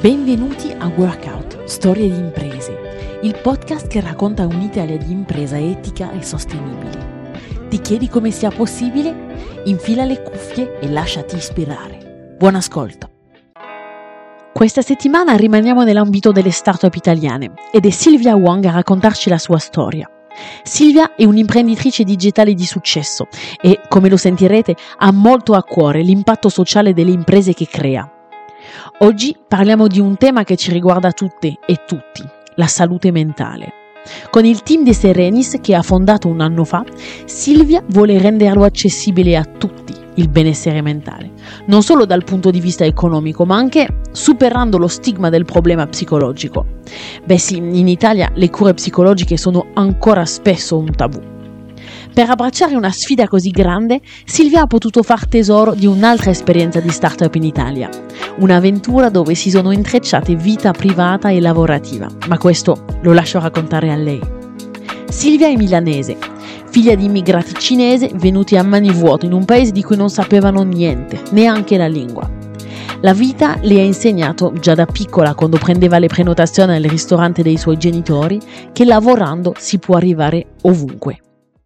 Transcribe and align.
Benvenuti 0.00 0.70
a 0.70 0.86
Workout, 0.94 1.64
Storie 1.64 2.08
di 2.08 2.16
imprese, 2.16 3.18
il 3.22 3.36
podcast 3.42 3.88
che 3.88 4.00
racconta 4.00 4.46
un'Italia 4.46 4.96
di 4.96 5.10
impresa 5.10 5.58
etica 5.58 6.12
e 6.12 6.22
sostenibile. 6.22 7.32
Ti 7.68 7.80
chiedi 7.80 8.08
come 8.08 8.30
sia 8.30 8.52
possibile? 8.52 9.62
Infila 9.64 10.04
le 10.04 10.22
cuffie 10.22 10.78
e 10.78 10.88
lasciati 10.88 11.34
ispirare. 11.34 12.36
Buon 12.38 12.54
ascolto! 12.54 13.10
Questa 14.54 14.82
settimana 14.82 15.34
rimaniamo 15.34 15.82
nell'ambito 15.82 16.30
delle 16.30 16.52
start-up 16.52 16.94
italiane 16.94 17.54
ed 17.72 17.84
è 17.84 17.90
Silvia 17.90 18.36
Wang 18.36 18.66
a 18.66 18.70
raccontarci 18.70 19.28
la 19.28 19.38
sua 19.38 19.58
storia. 19.58 20.08
Silvia 20.62 21.16
è 21.16 21.24
un'imprenditrice 21.24 22.04
digitale 22.04 22.54
di 22.54 22.64
successo 22.64 23.26
e, 23.60 23.80
come 23.88 24.08
lo 24.08 24.16
sentirete, 24.16 24.76
ha 24.98 25.10
molto 25.10 25.54
a 25.54 25.64
cuore 25.64 26.02
l'impatto 26.02 26.48
sociale 26.48 26.92
delle 26.92 27.10
imprese 27.10 27.52
che 27.52 27.66
crea. 27.66 28.12
Oggi 28.98 29.36
parliamo 29.46 29.86
di 29.86 30.00
un 30.00 30.16
tema 30.16 30.44
che 30.44 30.56
ci 30.56 30.72
riguarda 30.72 31.12
tutte 31.12 31.58
e 31.66 31.80
tutti, 31.86 32.22
la 32.56 32.66
salute 32.66 33.10
mentale. 33.10 33.72
Con 34.30 34.44
il 34.44 34.62
team 34.62 34.84
di 34.84 34.94
Serenis 34.94 35.58
che 35.60 35.74
ha 35.74 35.82
fondato 35.82 36.28
un 36.28 36.40
anno 36.40 36.64
fa, 36.64 36.84
Silvia 37.24 37.82
vuole 37.88 38.18
renderlo 38.18 38.64
accessibile 38.64 39.36
a 39.36 39.44
tutti 39.44 39.94
il 40.14 40.28
benessere 40.28 40.82
mentale, 40.82 41.30
non 41.66 41.82
solo 41.82 42.04
dal 42.04 42.24
punto 42.24 42.50
di 42.50 42.60
vista 42.60 42.84
economico, 42.84 43.44
ma 43.44 43.56
anche 43.56 44.00
superando 44.10 44.76
lo 44.76 44.88
stigma 44.88 45.28
del 45.28 45.44
problema 45.44 45.86
psicologico. 45.86 46.66
Beh 47.24 47.38
sì, 47.38 47.56
in 47.56 47.86
Italia 47.86 48.30
le 48.34 48.50
cure 48.50 48.74
psicologiche 48.74 49.36
sono 49.36 49.66
ancora 49.74 50.24
spesso 50.24 50.76
un 50.76 50.90
tabù. 50.90 51.37
Per 52.18 52.28
abbracciare 52.28 52.74
una 52.74 52.90
sfida 52.90 53.28
così 53.28 53.50
grande, 53.50 54.00
Silvia 54.24 54.62
ha 54.62 54.66
potuto 54.66 55.04
far 55.04 55.28
tesoro 55.28 55.72
di 55.72 55.86
un'altra 55.86 56.32
esperienza 56.32 56.80
di 56.80 56.88
startup 56.88 57.32
in 57.36 57.44
Italia, 57.44 57.88
un'avventura 58.38 59.08
dove 59.08 59.36
si 59.36 59.50
sono 59.50 59.70
intrecciate 59.70 60.34
vita 60.34 60.72
privata 60.72 61.28
e 61.28 61.40
lavorativa, 61.40 62.08
ma 62.26 62.36
questo 62.36 62.86
lo 63.02 63.12
lascio 63.12 63.38
raccontare 63.38 63.92
a 63.92 63.94
lei. 63.94 64.20
Silvia 65.08 65.46
è 65.46 65.54
milanese, 65.54 66.16
figlia 66.68 66.96
di 66.96 67.04
immigrati 67.04 67.54
cinesi 67.54 68.10
venuti 68.14 68.56
a 68.56 68.64
mani 68.64 68.90
vuote 68.90 69.26
in 69.26 69.32
un 69.32 69.44
paese 69.44 69.70
di 69.70 69.84
cui 69.84 69.94
non 69.94 70.10
sapevano 70.10 70.64
niente, 70.64 71.22
neanche 71.30 71.76
la 71.76 71.86
lingua. 71.86 72.28
La 73.02 73.14
vita 73.14 73.58
le 73.60 73.78
ha 73.78 73.84
insegnato 73.84 74.52
già 74.58 74.74
da 74.74 74.86
piccola, 74.86 75.34
quando 75.34 75.56
prendeva 75.56 76.00
le 76.00 76.08
prenotazioni 76.08 76.74
al 76.74 76.82
ristorante 76.82 77.44
dei 77.44 77.56
suoi 77.56 77.76
genitori, 77.76 78.40
che 78.72 78.84
lavorando 78.84 79.54
si 79.56 79.78
può 79.78 79.94
arrivare 79.94 80.54
ovunque 80.62 81.20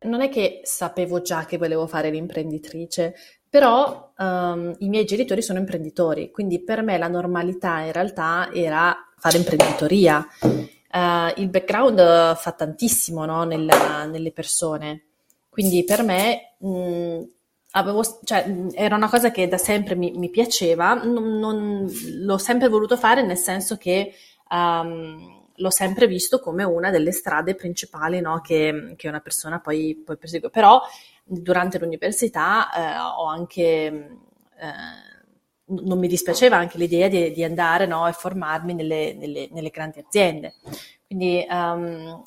non 0.05 0.21
è 0.21 0.29
che 0.29 0.61
sapevo 0.65 1.23
già 1.23 1.45
che 1.45 1.59
volevo 1.59 1.87
fare 1.87 2.11
l'imprenditrice, 2.11 3.15
però 3.49 4.13
um, 4.17 4.75
i 4.79 4.89
miei 4.89 5.05
genitori 5.05 5.43
sono 5.43 5.59
imprenditori, 5.59 6.31
quindi 6.31 6.63
per 6.63 6.83
me 6.83 6.97
la 6.97 7.09
normalità 7.09 7.81
in 7.81 7.93
realtà 7.93 8.51
era 8.53 8.97
fare 9.19 9.37
imprenditoria. 9.37 10.27
Uh, 10.41 11.41
il 11.41 11.49
background 11.49 12.37
fa 12.37 12.53
tantissimo 12.53 13.25
no, 13.25 13.45
nella, 13.45 14.05
nelle 14.07 14.33
persone, 14.33 15.05
quindi 15.49 15.85
per 15.85 16.03
me 16.03 16.55
mh, 16.59 17.21
avevo, 17.73 18.03
cioè, 18.25 18.51
era 18.73 18.97
una 18.97 19.09
cosa 19.09 19.31
che 19.31 19.49
da 19.49 19.59
sempre 19.59 19.95
mi, 19.97 20.13
mi 20.13 20.31
piaceva, 20.31 20.95
non, 20.95 21.39
non, 21.39 21.91
l'ho 22.21 22.39
sempre 22.39 22.69
voluto 22.69 22.97
fare 22.97 23.23
nel 23.23 23.37
senso 23.37 23.77
che 23.77 24.15
um, 24.51 25.42
l'ho 25.57 25.71
sempre 25.71 26.07
visto 26.07 26.39
come 26.41 26.65
una 26.65 26.91
delle 26.91 27.13
strade 27.13 27.55
principali 27.55 28.21
no, 28.21 28.41
che, 28.41 28.95
che, 28.97 29.09
una 29.09 29.21
persona 29.21 29.61
poi, 29.61 30.01
poi, 30.05 30.17
persegue. 30.17 30.51
Però 30.51 30.81
durante 31.25 31.79
l'università 31.79 32.73
eh, 32.73 32.99
ho 32.99 33.27
anche, 33.27 33.61
eh, 33.61 34.73
non 35.67 35.99
mi 35.99 36.09
dispiaceva 36.09 36.57
anche 36.57 36.79
l'idea 36.79 37.09
di, 37.09 37.33
di 37.33 37.45
andare 37.45 37.87
no, 37.87 38.07
e 38.09 38.13
formarmi 38.13 38.75
nelle, 38.75 39.15
nelle, 39.15 39.49
nelle, 39.51 39.71
grandi 39.71 39.99
aziende. 40.01 40.55
Quindi 41.07 41.47
um, 41.49 42.25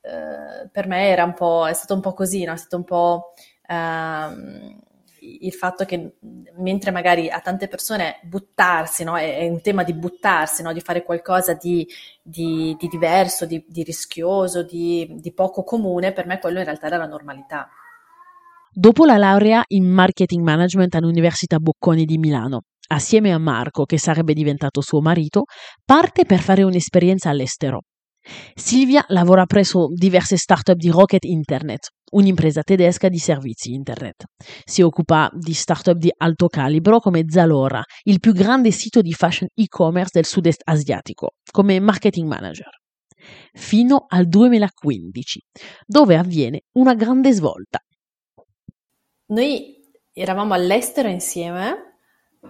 eh, 0.00 0.68
per 0.70 0.86
me 0.86 1.08
era 1.08 1.24
un 1.24 1.34
po', 1.34 1.66
è 1.66 1.72
stato 1.72 1.94
un 1.94 2.00
po' 2.00 2.12
così, 2.14 2.44
no? 2.44 2.52
è 2.52 2.56
stato 2.56 2.76
un 2.76 2.84
po'... 2.84 3.32
Um, 3.68 4.86
il 5.20 5.52
fatto 5.52 5.84
che 5.84 6.16
mentre 6.56 6.90
magari 6.90 7.28
a 7.28 7.40
tante 7.40 7.68
persone 7.68 8.20
buttarsi, 8.22 9.04
no, 9.04 9.16
è, 9.16 9.38
è, 9.38 9.48
un 9.48 9.60
tema 9.60 9.82
di 9.82 9.94
buttarsi, 9.94 10.62
no, 10.62 10.72
di 10.72 10.80
fare 10.80 11.02
qualcosa 11.02 11.54
di, 11.54 11.86
di, 12.22 12.76
di 12.78 12.88
diverso, 12.88 13.46
di, 13.46 13.64
di 13.66 13.82
rischioso, 13.82 14.62
di, 14.62 15.32
poco 15.34 15.62
comune, 15.62 16.12
per 16.12 16.26
me 16.26 16.38
quello 16.38 16.58
in 16.58 16.64
realtà 16.64 16.86
era 16.86 16.96
la 16.96 17.06
normalità. 17.06 17.68
Dopo 18.70 19.04
la 19.04 19.16
laurea 19.16 19.62
in 19.68 19.86
marketing 19.86 20.42
management 20.42 20.94
all'Università 20.94 21.58
Bocconi 21.58 22.04
di 22.04 22.18
Milano, 22.18 22.62
assieme 22.88 23.32
a 23.32 23.38
Marco, 23.38 23.84
che 23.84 23.98
sarebbe 23.98 24.34
diventato 24.34 24.80
suo 24.80 25.00
marito, 25.00 25.44
parte 25.84 26.24
per 26.24 26.40
fare 26.40 26.62
un'esperienza 26.62 27.30
all'estero. 27.30 27.82
Silvia 28.54 29.04
lavora 29.08 29.46
presso 29.46 29.88
diverse 29.92 30.36
start-up 30.36 30.76
di 30.76 30.90
Rocket 30.90 31.24
Internet, 31.24 31.88
un'impresa 32.12 32.62
tedesca 32.62 33.08
di 33.08 33.18
servizi 33.18 33.72
internet. 33.72 34.24
Si 34.64 34.82
occupa 34.82 35.30
di 35.32 35.52
start-up 35.52 35.96
di 35.96 36.12
alto 36.16 36.48
calibro 36.48 36.98
come 37.00 37.24
Zalora, 37.28 37.82
il 38.04 38.20
più 38.20 38.32
grande 38.32 38.70
sito 38.70 39.00
di 39.00 39.12
fashion 39.12 39.48
e-commerce 39.54 40.10
del 40.14 40.24
sud-est 40.24 40.62
asiatico, 40.64 41.32
come 41.50 41.80
marketing 41.80 42.28
manager. 42.28 42.70
Fino 43.52 44.04
al 44.08 44.28
2015, 44.28 45.40
dove 45.86 46.16
avviene 46.16 46.62
una 46.72 46.94
grande 46.94 47.32
svolta. 47.32 47.80
Noi 49.30 49.76
eravamo 50.12 50.54
all'estero 50.54 51.08
insieme 51.08 51.87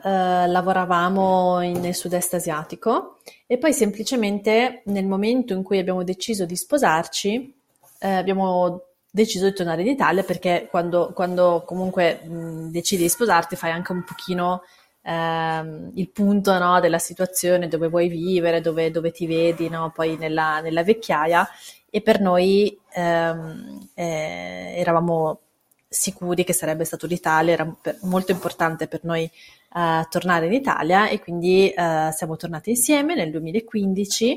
eh, 0.02 0.46
lavoravamo 0.46 1.60
in, 1.62 1.80
nel 1.80 1.94
sud-est 1.94 2.34
asiatico 2.34 3.18
e 3.46 3.58
poi 3.58 3.72
semplicemente 3.72 4.82
nel 4.86 5.06
momento 5.06 5.54
in 5.54 5.62
cui 5.62 5.78
abbiamo 5.78 6.04
deciso 6.04 6.44
di 6.44 6.56
sposarci 6.56 7.54
eh, 8.00 8.08
abbiamo 8.08 8.82
deciso 9.10 9.46
di 9.46 9.54
tornare 9.54 9.82
in 9.82 9.88
Italia 9.88 10.22
perché 10.22 10.68
quando, 10.70 11.12
quando 11.14 11.62
comunque 11.66 12.20
mh, 12.24 12.70
decidi 12.70 13.02
di 13.02 13.08
sposarti 13.08 13.56
fai 13.56 13.70
anche 13.70 13.92
un 13.92 14.04
pochino 14.04 14.62
ehm, 15.02 15.92
il 15.94 16.10
punto 16.10 16.56
no, 16.58 16.80
della 16.80 16.98
situazione 16.98 17.68
dove 17.68 17.88
vuoi 17.88 18.08
vivere, 18.08 18.60
dove, 18.60 18.90
dove 18.90 19.10
ti 19.10 19.26
vedi 19.26 19.68
no, 19.68 19.90
poi 19.94 20.16
nella, 20.16 20.60
nella, 20.60 20.84
vecchiaia. 20.84 21.48
E 21.90 22.02
per 22.02 22.20
noi 22.20 22.78
ehm, 22.92 23.88
eh, 23.94 24.74
eravamo 24.76 25.40
sicuri 25.88 26.44
che 26.44 26.52
sarebbe 26.52 26.84
stato 26.84 27.06
l'Italia, 27.06 27.54
era 27.54 27.76
molto 28.02 28.30
importante 28.32 28.88
per 28.88 29.00
noi 29.04 29.30
uh, 29.72 30.08
tornare 30.08 30.46
in 30.46 30.52
Italia 30.52 31.08
e 31.08 31.20
quindi 31.20 31.72
uh, 31.76 32.10
siamo 32.12 32.36
tornati 32.36 32.70
insieme 32.70 33.14
nel 33.14 33.30
2015 33.30 34.36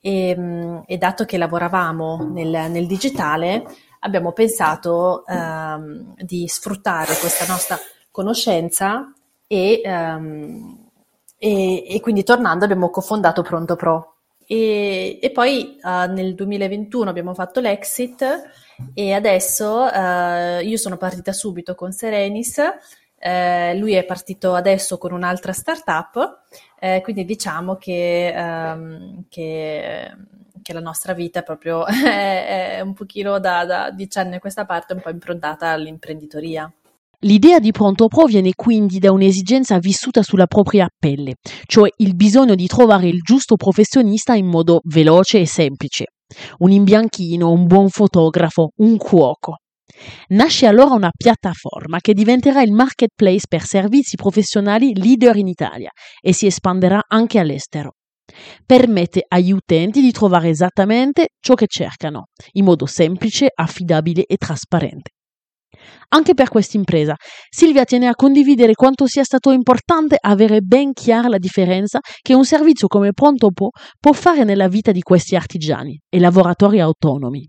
e, 0.00 0.34
um, 0.36 0.82
e 0.86 0.96
dato 0.96 1.24
che 1.24 1.38
lavoravamo 1.38 2.28
nel, 2.32 2.70
nel 2.70 2.86
digitale 2.86 3.64
abbiamo 4.00 4.32
pensato 4.32 5.24
um, 5.26 6.14
di 6.16 6.46
sfruttare 6.46 7.14
questa 7.16 7.46
nostra 7.46 7.78
conoscenza 8.10 9.12
e, 9.46 9.82
um, 9.84 10.88
e, 11.36 11.94
e, 11.94 12.00
quindi 12.00 12.22
tornando 12.22 12.64
abbiamo 12.64 12.90
cofondato 12.90 13.42
Pronto 13.42 13.76
Pro. 13.76 14.14
E, 14.46 15.18
e 15.20 15.30
poi 15.30 15.78
uh, 15.82 16.10
nel 16.10 16.34
2021 16.34 17.10
abbiamo 17.10 17.34
fatto 17.34 17.60
l'exit 17.60 18.24
e 18.94 19.12
adesso 19.12 19.82
uh, 19.82 20.60
io 20.62 20.76
sono 20.76 20.96
partita 20.96 21.32
subito 21.32 21.74
con 21.74 21.92
Serenis, 21.92 22.60
eh, 23.18 23.76
lui 23.76 23.94
è 23.94 24.04
partito 24.04 24.54
adesso 24.54 24.96
con 24.98 25.12
un'altra 25.12 25.52
startup, 25.52 26.42
eh, 26.78 27.00
quindi 27.02 27.24
diciamo 27.24 27.74
che, 27.76 28.32
um, 28.36 29.24
che, 29.28 30.14
che, 30.62 30.72
la 30.72 30.80
nostra 30.80 31.12
vita 31.14 31.42
proprio 31.42 31.84
è, 31.86 32.76
è 32.76 32.80
un 32.80 32.94
pochino 32.94 33.40
da, 33.40 33.64
da 33.64 33.90
dieci 33.90 34.18
anni 34.18 34.36
a 34.36 34.40
questa 34.40 34.64
parte 34.64 34.92
un 34.94 35.00
po' 35.00 35.10
improntata 35.10 35.68
all'imprenditoria. 35.70 36.72
L'idea 37.22 37.58
di 37.58 37.72
Pronto 37.72 38.06
Pro 38.06 38.26
viene 38.26 38.52
quindi 38.54 39.00
da 39.00 39.10
un'esigenza 39.10 39.78
vissuta 39.78 40.22
sulla 40.22 40.46
propria 40.46 40.88
pelle, 40.96 41.34
cioè 41.66 41.90
il 41.96 42.14
bisogno 42.14 42.54
di 42.54 42.68
trovare 42.68 43.08
il 43.08 43.22
giusto 43.22 43.56
professionista 43.56 44.34
in 44.34 44.46
modo 44.46 44.80
veloce 44.84 45.40
e 45.40 45.46
semplice. 45.46 46.12
Un 46.58 46.70
imbianchino, 46.70 47.50
un 47.50 47.66
buon 47.66 47.88
fotografo, 47.88 48.70
un 48.76 48.96
cuoco. 48.96 49.56
Nasce 50.28 50.66
allora 50.66 50.94
una 50.94 51.10
piattaforma 51.16 51.98
che 52.00 52.14
diventerà 52.14 52.62
il 52.62 52.72
marketplace 52.72 53.46
per 53.48 53.62
servizi 53.62 54.16
professionali 54.16 54.94
leader 54.94 55.36
in 55.36 55.48
Italia 55.48 55.90
e 56.20 56.32
si 56.32 56.46
espanderà 56.46 57.00
anche 57.06 57.38
all'estero. 57.38 57.92
Permette 58.64 59.24
agli 59.26 59.52
utenti 59.52 60.00
di 60.00 60.12
trovare 60.12 60.50
esattamente 60.50 61.28
ciò 61.40 61.54
che 61.54 61.66
cercano, 61.66 62.26
in 62.52 62.64
modo 62.64 62.86
semplice, 62.86 63.48
affidabile 63.52 64.24
e 64.24 64.36
trasparente. 64.36 65.10
Anche 66.08 66.34
per 66.34 66.48
questa 66.48 66.76
impresa, 66.76 67.14
Silvia 67.48 67.84
tiene 67.84 68.08
a 68.08 68.14
condividere 68.14 68.74
quanto 68.74 69.06
sia 69.06 69.24
stato 69.24 69.50
importante 69.50 70.16
avere 70.18 70.60
ben 70.60 70.92
chiara 70.92 71.28
la 71.28 71.38
differenza 71.38 72.00
che 72.20 72.34
un 72.34 72.44
servizio 72.44 72.86
come 72.86 73.12
Pronto 73.12 73.50
Po 73.50 73.70
può 73.98 74.12
fare 74.12 74.44
nella 74.44 74.68
vita 74.68 74.92
di 74.92 75.02
questi 75.02 75.36
artigiani 75.36 75.98
e 76.08 76.18
lavoratori 76.18 76.80
autonomi. 76.80 77.46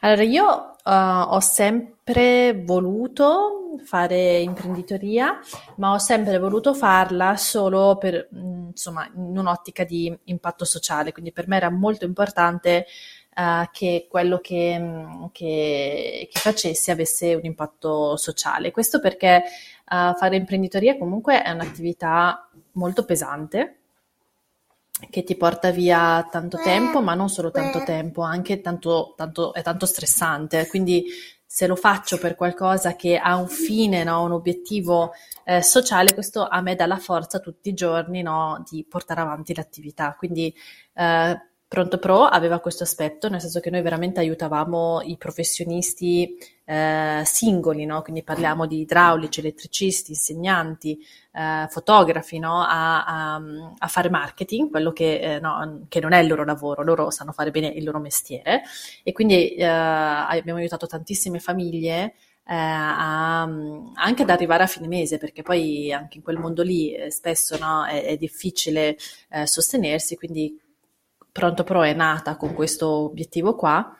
Allora, 0.00 0.22
io 0.22 0.76
uh, 0.84 1.34
ho 1.34 1.40
sempre 1.40 2.62
voluto 2.64 3.78
fare 3.84 4.38
imprenditoria, 4.38 5.38
ma 5.76 5.92
ho 5.92 5.98
sempre 5.98 6.38
voluto 6.38 6.74
farla 6.74 7.36
solo 7.36 7.96
per, 7.98 8.28
mm, 8.34 8.68
insomma, 8.68 9.08
in 9.14 9.38
un'ottica 9.38 9.84
di 9.84 10.16
impatto 10.24 10.64
sociale, 10.64 11.12
quindi 11.12 11.32
per 11.32 11.48
me 11.48 11.56
era 11.56 11.70
molto 11.70 12.04
importante 12.04 12.86
uh, 13.36 13.68
che 13.72 14.06
quello 14.10 14.38
che, 14.38 14.78
mm, 14.78 15.24
che, 15.32 16.28
che, 16.30 16.40
facessi 16.40 16.90
avesse 16.90 17.34
un 17.34 17.44
impatto 17.44 18.16
sociale. 18.16 18.70
Questo 18.70 19.00
perché 19.00 19.42
uh, 19.90 20.14
fare 20.14 20.36
imprenditoria 20.36 20.96
comunque 20.98 21.42
è 21.42 21.50
un'attività 21.50 22.48
molto 22.72 23.04
pesante 23.04 23.78
che 25.10 25.24
ti 25.24 25.36
porta 25.36 25.70
via 25.70 26.26
tanto 26.30 26.58
tempo, 26.58 27.02
ma 27.02 27.14
non 27.14 27.28
solo 27.28 27.50
tanto 27.50 27.82
tempo, 27.84 28.22
anche 28.22 28.60
tanto, 28.60 29.14
tanto, 29.16 29.52
è 29.52 29.62
tanto 29.62 29.86
stressante. 29.86 30.66
Quindi 30.68 31.04
se 31.44 31.66
lo 31.66 31.76
faccio 31.76 32.18
per 32.18 32.34
qualcosa 32.34 32.96
che 32.96 33.16
ha 33.18 33.36
un 33.36 33.48
fine, 33.48 34.04
no, 34.04 34.22
un 34.22 34.32
obiettivo 34.32 35.12
eh, 35.44 35.62
sociale, 35.62 36.14
questo 36.14 36.46
a 36.46 36.60
me 36.60 36.74
dà 36.74 36.86
la 36.86 36.98
forza 36.98 37.40
tutti 37.40 37.68
i 37.68 37.74
giorni 37.74 38.22
no, 38.22 38.64
di 38.68 38.84
portare 38.88 39.20
avanti 39.20 39.54
l'attività. 39.54 40.14
Quindi 40.18 40.54
eh, 40.94 41.40
Pronto 41.68 41.98
Pro 41.98 42.22
aveva 42.22 42.60
questo 42.60 42.84
aspetto, 42.84 43.28
nel 43.28 43.40
senso 43.40 43.58
che 43.58 43.70
noi 43.70 43.82
veramente 43.82 44.20
aiutavamo 44.20 45.00
i 45.02 45.16
professionisti 45.16 46.38
eh, 46.64 47.22
singoli, 47.24 47.84
no? 47.84 48.02
quindi 48.02 48.22
parliamo 48.22 48.66
di 48.66 48.82
idraulici, 48.82 49.40
elettricisti, 49.40 50.12
insegnanti, 50.12 50.96
eh, 51.32 51.66
fotografi, 51.68 52.38
no? 52.38 52.62
a, 52.62 53.04
a, 53.04 53.42
a, 53.78 53.88
fare 53.88 54.08
marketing, 54.10 54.70
quello 54.70 54.92
che, 54.92 55.18
eh, 55.18 55.40
no, 55.40 55.86
che, 55.88 55.98
non 55.98 56.12
è 56.12 56.18
il 56.20 56.28
loro 56.28 56.44
lavoro, 56.44 56.84
loro 56.84 57.10
sanno 57.10 57.32
fare 57.32 57.50
bene 57.50 57.66
il 57.66 57.82
loro 57.82 57.98
mestiere 57.98 58.62
e 59.02 59.10
quindi 59.10 59.54
eh, 59.54 59.64
abbiamo 59.64 60.60
aiutato 60.60 60.86
tantissime 60.86 61.40
famiglie 61.40 62.14
eh, 62.48 62.54
a, 62.54 63.42
anche 63.42 64.22
ad 64.22 64.30
arrivare 64.30 64.62
a 64.62 64.66
fine 64.68 64.86
mese, 64.86 65.18
perché 65.18 65.42
poi 65.42 65.92
anche 65.92 66.18
in 66.18 66.22
quel 66.22 66.38
mondo 66.38 66.62
lì 66.62 66.94
eh, 66.94 67.10
spesso 67.10 67.58
no, 67.58 67.84
è, 67.84 68.04
è, 68.04 68.16
difficile 68.16 68.96
eh, 69.30 69.46
sostenersi, 69.48 70.14
quindi 70.14 70.56
Pronto 71.36 71.64
Pro 71.64 71.82
è 71.82 71.92
nata 71.92 72.36
con 72.36 72.54
questo 72.54 72.88
obiettivo 72.88 73.54
qua. 73.54 73.94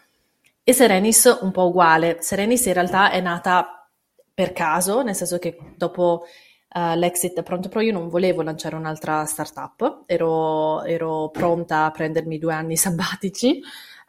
E 0.65 0.73
Serenis 0.73 1.41
un 1.43 1.51
po' 1.51 1.67
uguale. 1.67 2.17
Serenis 2.21 2.65
in 2.65 2.73
realtà 2.73 3.11
è 3.11 3.21
nata 3.21 3.87
per 4.33 4.55
caso, 4.55 5.03
nel 5.03 5.15
senso 5.15 5.39
che 5.39 5.59
dopo 5.77 6.25
uh, 6.73 6.95
l'exit 6.95 7.43
Pronto 7.43 7.69
Pro 7.69 7.81
io 7.81 7.93
non 7.93 8.09
volevo 8.09 8.41
lanciare 8.41 8.75
un'altra 8.75 9.27
startup, 9.27 10.05
ero, 10.07 10.83
ero 10.85 11.29
pronta 11.29 11.85
a 11.85 11.91
prendermi 11.91 12.39
due 12.39 12.55
anni 12.55 12.75
sabbatici, 12.79 13.61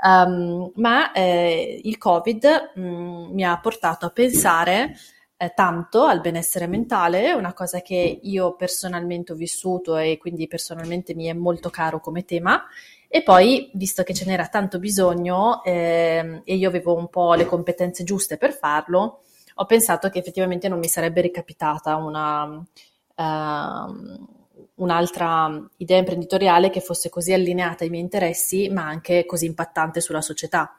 um, 0.04 0.72
ma 0.76 1.12
eh, 1.12 1.82
il 1.84 1.98
Covid 1.98 2.72
mh, 2.76 2.82
mm, 2.82 3.34
mi 3.34 3.44
ha 3.44 3.60
portato 3.60 4.06
a 4.06 4.10
pensare 4.12 4.96
eh, 5.36 5.52
tanto 5.54 6.06
al 6.06 6.22
benessere 6.22 6.66
mentale, 6.66 7.34
una 7.34 7.52
cosa 7.54 7.82
che 7.82 8.20
io 8.24 8.56
personalmente 8.56 9.34
ho 9.34 9.36
vissuto 9.36 9.98
e 9.98 10.18
quindi 10.18 10.48
personalmente 10.48 11.14
mi 11.14 11.26
è 11.26 11.34
molto 11.34 11.70
caro 11.70 12.00
come 12.00 12.24
tema 12.24 12.64
e 13.10 13.24
poi, 13.24 13.70
visto 13.74 14.04
che 14.04 14.14
ce 14.14 14.26
n'era 14.26 14.48
tanto 14.48 14.80
bisogno 14.80 15.64
eh, 15.64 16.42
e 16.44 16.56
io 16.56 16.68
avevo 16.68 16.96
un 16.96 17.08
po' 17.08 17.36
le 17.36 17.46
competenze 17.46 18.04
giuste 18.04 18.38
per 18.38 18.54
farlo, 18.54 19.22
ho 19.56 19.66
pensato 19.66 20.10
che 20.10 20.20
effettivamente 20.20 20.68
non 20.68 20.80
mi 20.80 20.88
sarebbe 20.88 21.22
ricapitata 21.22 21.96
una, 21.96 22.44
uh, 22.44 24.28
un'altra 24.76 25.70
idea 25.78 25.98
imprenditoriale 25.98 26.70
che 26.70 26.82
fosse 26.82 27.10
così 27.10 27.34
allineata 27.34 27.84
ai 27.84 27.90
miei 27.90 28.04
interessi, 28.04 28.70
ma 28.70 28.86
anche 28.86 29.26
così 29.26 29.46
impattante 29.46 30.02
sulla 30.02 30.22
società. 30.22 30.78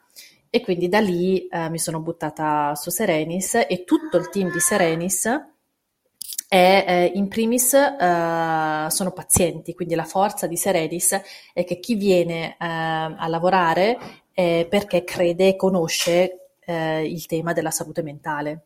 E 0.51 0.61
quindi 0.61 0.87
da 0.87 0.99
lì 0.99 1.47
uh, 1.49 1.69
mi 1.69 1.79
sono 1.79 1.99
buttata 1.99 2.73
su 2.75 2.89
Serenis 2.89 3.55
e 3.67 3.83
tutto 3.85 4.17
il 4.17 4.29
team 4.29 4.51
di 4.51 4.59
Serenis 4.59 5.27
è 6.49 6.83
eh, 6.87 7.11
in 7.13 7.27
primis 7.27 7.75
eh, 7.75 8.87
sono 8.89 9.11
pazienti, 9.13 9.75
quindi 9.75 9.93
la 9.93 10.03
forza 10.03 10.47
di 10.47 10.57
Seredis 10.57 11.21
è 11.53 11.63
che 11.63 11.79
chi 11.79 11.93
viene 11.93 12.53
eh, 12.53 12.55
a 12.59 13.27
lavorare 13.27 13.97
è 14.33 14.65
perché 14.67 15.03
crede 15.03 15.49
e 15.49 15.55
conosce 15.55 16.55
eh, 16.65 17.05
il 17.05 17.27
tema 17.27 17.53
della 17.53 17.69
salute 17.69 18.01
mentale. 18.01 18.63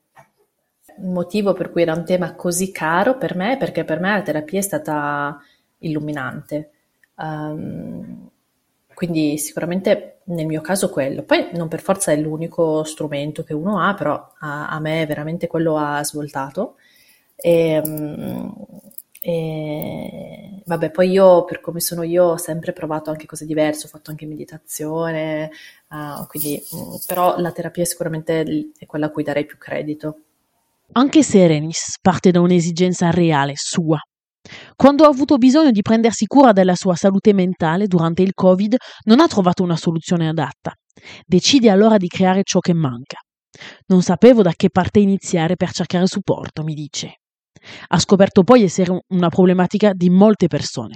Il 0.98 1.10
motivo 1.10 1.52
per 1.52 1.72
cui 1.72 1.82
era 1.82 1.94
un 1.94 2.06
tema 2.06 2.36
così 2.36 2.72
caro 2.72 3.18
per 3.18 3.36
me 3.36 3.54
è 3.54 3.58
perché 3.58 3.84
per 3.84 4.00
me 4.00 4.12
la 4.12 4.22
terapia 4.22 4.60
è 4.60 4.62
stata 4.62 5.42
illuminante. 5.80 6.70
Um, 7.16 8.30
quindi 8.94 9.38
sicuramente 9.38 10.20
nel 10.26 10.46
mio 10.46 10.62
caso 10.62 10.90
quello. 10.90 11.24
Poi 11.24 11.50
non 11.54 11.68
per 11.68 11.82
forza 11.82 12.14
è 12.14 12.16
l'unico 12.16 12.86
strumento 12.86 13.44
che 13.44 13.54
uno 13.54 13.82
ha, 13.82 13.94
però 13.94 14.14
a, 14.40 14.70
a 14.70 14.80
me 14.80 15.06
veramente 15.06 15.48
quello 15.48 15.78
ha 15.78 16.02
svoltato. 16.06 16.76
E, 17.44 17.82
ehm, 17.84 18.54
e, 19.20 20.62
vabbè, 20.66 20.92
poi 20.92 21.10
io, 21.10 21.44
per 21.44 21.60
come 21.60 21.82
sono 21.82 22.04
io, 22.04 22.24
ho 22.24 22.38
sempre 22.38 22.72
provato 22.72 23.10
anche 23.10 23.26
cose 23.26 23.46
diverse, 23.46 23.86
ho 23.86 23.90
fatto 23.90 24.12
anche 24.12 24.26
meditazione, 24.26 25.52
uh, 25.90 26.26
quindi, 26.28 26.62
mm, 26.74 26.96
però 27.06 27.38
la 27.38 27.52
terapia 27.52 27.84
sicuramente 27.84 28.72
è 28.78 28.86
quella 28.86 29.08
a 29.08 29.10
cui 29.10 29.24
darei 29.24 29.46
più 29.46 29.58
credito. 29.58 30.20
Anche 30.94 31.22
Serenis 31.22 31.98
parte 32.02 32.32
da 32.32 32.40
un'esigenza 32.40 33.10
reale 33.10 33.54
sua. 33.56 34.00
Quando 34.76 35.04
ha 35.04 35.08
avuto 35.08 35.38
bisogno 35.38 35.72
di 35.72 35.82
prendersi 35.82 36.26
cura 36.26 36.52
della 36.54 36.76
sua 36.76 36.96
salute 36.96 37.34
mentale 37.34 37.88
durante 37.88 38.22
il 38.22 38.34
Covid, 38.34 38.76
non 39.06 39.20
ha 39.20 39.28
trovato 39.28 39.64
una 39.64 39.78
soluzione 39.78 40.30
adatta. 40.30 40.74
Decide 41.26 41.70
allora 41.70 41.98
di 41.98 42.08
creare 42.08 42.42
ciò 42.44 42.60
che 42.60 42.74
manca. 42.74 43.18
Non 43.88 44.02
sapevo 44.02 44.42
da 44.42 44.54
che 44.56 44.70
parte 44.70 45.00
iniziare 45.00 45.56
per 45.56 45.72
cercare 45.72 46.08
supporto, 46.08 46.64
mi 46.64 46.74
dice. 46.74 47.18
Ha 47.88 48.00
scoperto 48.00 48.44
poi 48.44 48.64
essere 48.64 49.00
una 49.10 49.30
problematica 49.30 49.92
di 49.94 50.10
molte 50.10 50.48
persone. 50.48 50.96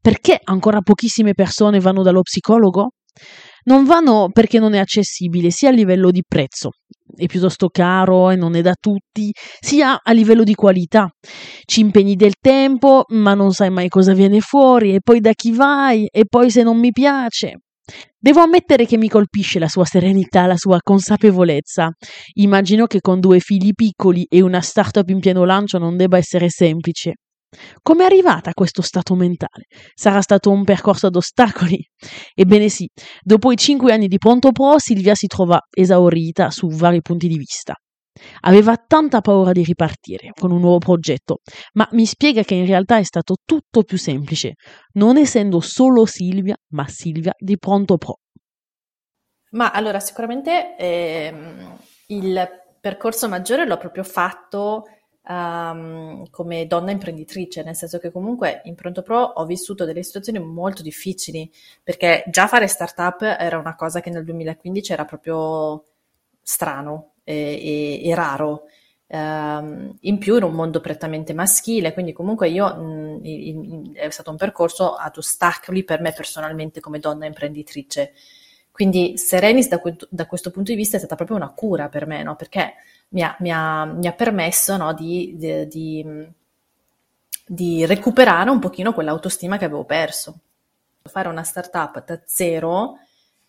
Perché 0.00 0.38
ancora 0.42 0.80
pochissime 0.80 1.34
persone 1.34 1.80
vanno 1.80 2.02
dallo 2.02 2.22
psicologo? 2.22 2.90
Non 3.64 3.84
vanno 3.84 4.28
perché 4.32 4.58
non 4.58 4.74
è 4.74 4.78
accessibile 4.78 5.50
sia 5.50 5.70
a 5.70 5.72
livello 5.72 6.10
di 6.10 6.22
prezzo, 6.26 6.70
è 7.16 7.26
piuttosto 7.26 7.68
caro 7.68 8.30
e 8.30 8.36
non 8.36 8.54
è 8.54 8.62
da 8.62 8.74
tutti, 8.78 9.32
sia 9.32 10.00
a 10.02 10.12
livello 10.12 10.44
di 10.44 10.54
qualità. 10.54 11.08
Ci 11.64 11.80
impegni 11.80 12.14
del 12.14 12.34
tempo, 12.40 13.04
ma 13.08 13.34
non 13.34 13.52
sai 13.52 13.70
mai 13.70 13.88
cosa 13.88 14.12
viene 14.12 14.40
fuori, 14.40 14.94
e 14.94 15.00
poi 15.00 15.18
da 15.20 15.32
chi 15.32 15.50
vai, 15.50 16.06
e 16.06 16.26
poi 16.28 16.50
se 16.50 16.62
non 16.62 16.78
mi 16.78 16.92
piace. 16.92 17.62
Devo 18.18 18.40
ammettere 18.40 18.86
che 18.86 18.96
mi 18.96 19.08
colpisce 19.08 19.58
la 19.58 19.68
sua 19.68 19.84
serenità, 19.84 20.46
la 20.46 20.56
sua 20.56 20.78
consapevolezza. 20.82 21.90
Immagino 22.34 22.86
che 22.86 23.00
con 23.00 23.20
due 23.20 23.38
figli 23.38 23.72
piccoli 23.72 24.26
e 24.28 24.40
una 24.40 24.60
startup 24.60 25.08
in 25.08 25.20
pieno 25.20 25.44
lancio 25.44 25.78
non 25.78 25.96
debba 25.96 26.16
essere 26.16 26.48
semplice. 26.48 27.14
Come 27.80 28.02
è 28.02 28.06
arrivata 28.06 28.50
a 28.50 28.54
questo 28.54 28.82
stato 28.82 29.14
mentale? 29.14 29.66
Sarà 29.94 30.20
stato 30.20 30.50
un 30.50 30.64
percorso 30.64 31.06
ad 31.06 31.16
ostacoli? 31.16 31.78
Ebbene 32.34 32.68
sì, 32.68 32.88
dopo 33.22 33.52
i 33.52 33.56
cinque 33.56 33.92
anni 33.92 34.08
di 34.08 34.18
Pronto 34.18 34.50
Pro, 34.50 34.78
Silvia 34.78 35.14
si 35.14 35.26
trova 35.26 35.58
esaurita 35.70 36.50
su 36.50 36.68
vari 36.68 37.00
punti 37.00 37.28
di 37.28 37.38
vista. 37.38 37.74
Aveva 38.40 38.76
tanta 38.76 39.20
paura 39.20 39.52
di 39.52 39.62
ripartire 39.62 40.30
con 40.38 40.50
un 40.50 40.60
nuovo 40.60 40.78
progetto, 40.78 41.40
ma 41.74 41.88
mi 41.92 42.06
spiega 42.06 42.42
che 42.42 42.54
in 42.54 42.66
realtà 42.66 42.98
è 42.98 43.04
stato 43.04 43.36
tutto 43.44 43.82
più 43.82 43.98
semplice, 43.98 44.54
non 44.92 45.16
essendo 45.16 45.60
solo 45.60 46.06
Silvia, 46.06 46.56
ma 46.68 46.86
Silvia 46.88 47.34
di 47.38 47.58
Pronto 47.58 47.96
Pro. 47.96 48.18
Ma 49.50 49.70
allora, 49.70 50.00
sicuramente 50.00 50.76
ehm, 50.76 51.78
il 52.08 52.48
percorso 52.80 53.28
maggiore 53.28 53.66
l'ho 53.66 53.78
proprio 53.78 54.04
fatto 54.04 54.84
um, 55.28 56.28
come 56.30 56.66
donna 56.66 56.90
imprenditrice, 56.90 57.62
nel 57.62 57.74
senso 57.74 57.98
che 57.98 58.10
comunque 58.10 58.62
in 58.64 58.74
Pronto 58.74 59.02
Pro 59.02 59.20
ho 59.20 59.44
vissuto 59.44 59.84
delle 59.84 60.02
situazioni 60.02 60.38
molto 60.38 60.82
difficili, 60.82 61.50
perché 61.82 62.24
già 62.28 62.46
fare 62.46 62.66
startup 62.66 63.22
era 63.22 63.58
una 63.58 63.74
cosa 63.74 64.00
che 64.00 64.10
nel 64.10 64.24
2015 64.24 64.92
era 64.92 65.04
proprio 65.04 65.84
strano, 66.42 67.14
e, 67.26 68.00
e, 68.04 68.14
raro. 68.14 68.64
Uh, 69.08 69.94
in 70.00 70.18
più 70.18 70.36
in 70.36 70.42
un 70.42 70.52
mondo 70.52 70.80
prettamente 70.80 71.32
maschile, 71.32 71.92
quindi 71.92 72.12
comunque 72.12 72.48
io 72.48 72.74
mh, 72.74 73.20
in, 73.22 73.64
in, 73.64 73.90
è 73.94 74.10
stato 74.10 74.30
un 74.30 74.36
percorso 74.36 74.94
ad 74.94 75.16
ostacoli 75.16 75.84
per 75.84 76.00
me 76.00 76.12
personalmente 76.12 76.80
come 76.80 76.98
donna 76.98 77.26
imprenditrice. 77.26 78.12
Quindi 78.70 79.16
Serenis 79.16 79.68
da, 79.68 79.80
da, 80.08 80.26
questo 80.26 80.50
punto 80.50 80.70
di 80.70 80.76
vista 80.76 80.96
è 80.96 80.98
stata 80.98 81.14
proprio 81.14 81.36
una 81.36 81.50
cura 81.50 81.88
per 81.88 82.06
me, 82.06 82.22
no? 82.22 82.36
perché 82.36 82.74
mi 83.10 83.22
ha, 83.22 83.34
mi 83.40 83.50
ha, 83.50 83.84
mi 83.84 84.06
ha 84.06 84.12
permesso 84.12 84.76
no, 84.76 84.92
di, 84.92 85.34
di, 85.36 85.66
di, 85.66 86.26
di 87.46 87.86
recuperare 87.86 88.50
un 88.50 88.58
pochino 88.58 88.92
quell'autostima 88.92 89.56
che 89.56 89.64
avevo 89.64 89.84
perso. 89.84 90.40
Fare 91.02 91.28
una 91.28 91.42
startup 91.42 92.04
da 92.04 92.20
zero 92.26 92.98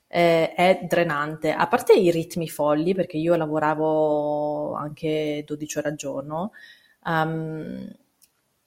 eh, 0.08 0.54
è 0.54 0.86
drenante, 0.88 1.52
a 1.52 1.68
parte 1.68 1.94
i 1.94 2.12
ritmi 2.12 2.48
folli, 2.50 2.94
perché 2.94 3.18
io 3.18 3.36
lavoravo 3.36 4.74
anche 4.74 5.44
12 5.46 5.78
ore 5.80 5.90
al 5.90 5.96
giorno, 5.96 6.52
um, 7.06 7.92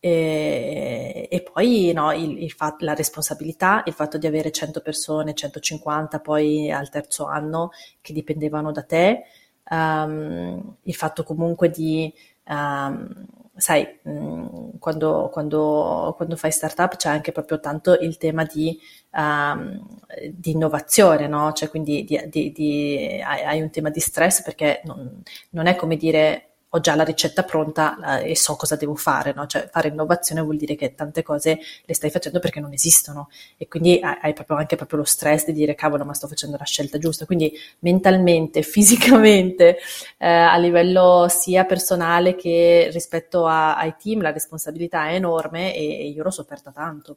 E, 0.03 1.29
e 1.31 1.43
poi 1.43 1.93
no, 1.93 2.13
il, 2.13 2.43
il 2.43 2.51
fatto, 2.53 2.85
la 2.87 2.95
responsabilità, 2.95 3.83
il 3.85 3.93
fatto 3.93 4.17
di 4.17 4.27
avere 4.27 4.51
100 4.51 4.81
persone, 4.81 5.35
150 5.35 6.21
poi 6.21 6.71
al 6.73 6.89
terzo 6.89 7.27
anno 7.27 7.71
che 8.01 8.15
dipendevano 8.15 8.73
da 8.73 8.83
te, 8.83 9.25
um, 9.71 10.77
il 10.83 10.95
fatto 10.95 11.23
comunque 11.23 11.69
di, 11.69 12.13
um, 12.49 13.27
sai, 13.61 13.99
mh, 14.03 14.11
mm, 14.11 14.69
quando, 14.79 15.29
quando, 15.33 16.15
quando, 16.17 16.37
fai 16.37 16.51
startup 16.51 16.97
c'è 16.97 17.09
anche 17.09 17.33
proprio 17.33 17.61
tanto 17.61 17.95
il 17.95 18.17
tema 18.17 18.45
di, 18.45 18.79
um, 19.13 19.99
di 20.33 20.53
innovazione, 20.53 21.29
no? 21.29 21.53
Cioè 21.53 21.69
quindi 21.69 22.05
di, 22.05 22.21
di, 22.29 22.53
di, 22.53 23.21
hai, 23.25 23.43
hai, 23.45 23.61
un 23.61 23.71
tema 23.71 23.91
di 23.91 24.01
stress 24.01 24.43
perché 24.43 24.81
non, 24.85 25.23
non 25.51 25.67
è 25.67 25.77
come 25.77 25.97
dire 25.97 26.50
ho 26.73 26.81
già 26.81 26.95
la 26.95 27.03
ricetta 27.03 27.43
pronta 27.43 28.21
eh, 28.21 28.31
e 28.31 28.37
so 28.37 28.55
cosa 28.55 28.77
devo 28.77 28.95
fare, 28.95 29.33
no? 29.33 29.47
Cioè 29.47 29.69
fare 29.71 29.89
innovazione 29.89 30.41
vuol 30.41 30.57
dire 30.57 30.77
che 30.77 30.95
tante 30.95 31.23
cose 31.23 31.59
le 31.85 31.95
stai 31.95 32.11
facendo 32.11 32.39
perché 32.39 32.61
non 32.61 32.73
esistono 32.73 33.29
e 33.57 33.67
quindi 33.67 34.01
hai, 34.01 34.33
proprio 34.33 34.57
anche 34.57 34.77
proprio 34.77 34.99
lo 34.99 35.05
stress 35.05 35.47
di 35.47 35.53
dire 35.53 35.75
cavolo 35.75 36.05
ma 36.05 36.15
sto 36.15 36.29
facendo 36.29 36.57
la 36.57 36.65
scelta 36.65 36.99
giusta, 36.99 37.27
quindi 37.27 37.53
mentalmente, 37.81 38.63
fisicamente, 38.63 39.79
eh, 40.19 40.29
a 40.29 40.57
livello 40.59 41.27
sia 41.29 41.65
personale 41.65 42.37
che 42.37 42.89
rispetto 42.93 43.47
a, 43.47 43.77
ai 43.77 43.95
team 44.01 44.23
la 44.23 44.31
responsabilità 44.33 45.09
è 45.09 45.15
enorme 45.15 45.75
e, 45.75 46.01
e 46.01 46.09
io 46.09 46.23
l'ho 46.23 46.31
sofferta 46.31 46.71
tanto. 46.71 47.17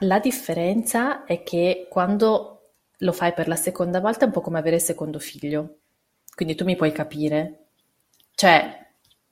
La 0.00 0.18
differenza 0.18 1.24
è 1.24 1.44
che 1.44 1.86
quando 1.88 2.52
lo 2.98 3.12
fai 3.12 3.32
per 3.32 3.46
la 3.46 3.56
seconda 3.56 4.00
volta 4.00 4.24
è 4.24 4.26
un 4.26 4.32
po' 4.32 4.40
come 4.40 4.58
avere 4.58 4.76
il 4.76 4.82
secondo 4.82 5.20
figlio. 5.20 5.76
Quindi 6.34 6.54
tu 6.54 6.64
mi 6.64 6.76
puoi 6.76 6.92
capire 6.92 7.61
cioè, 8.34 8.80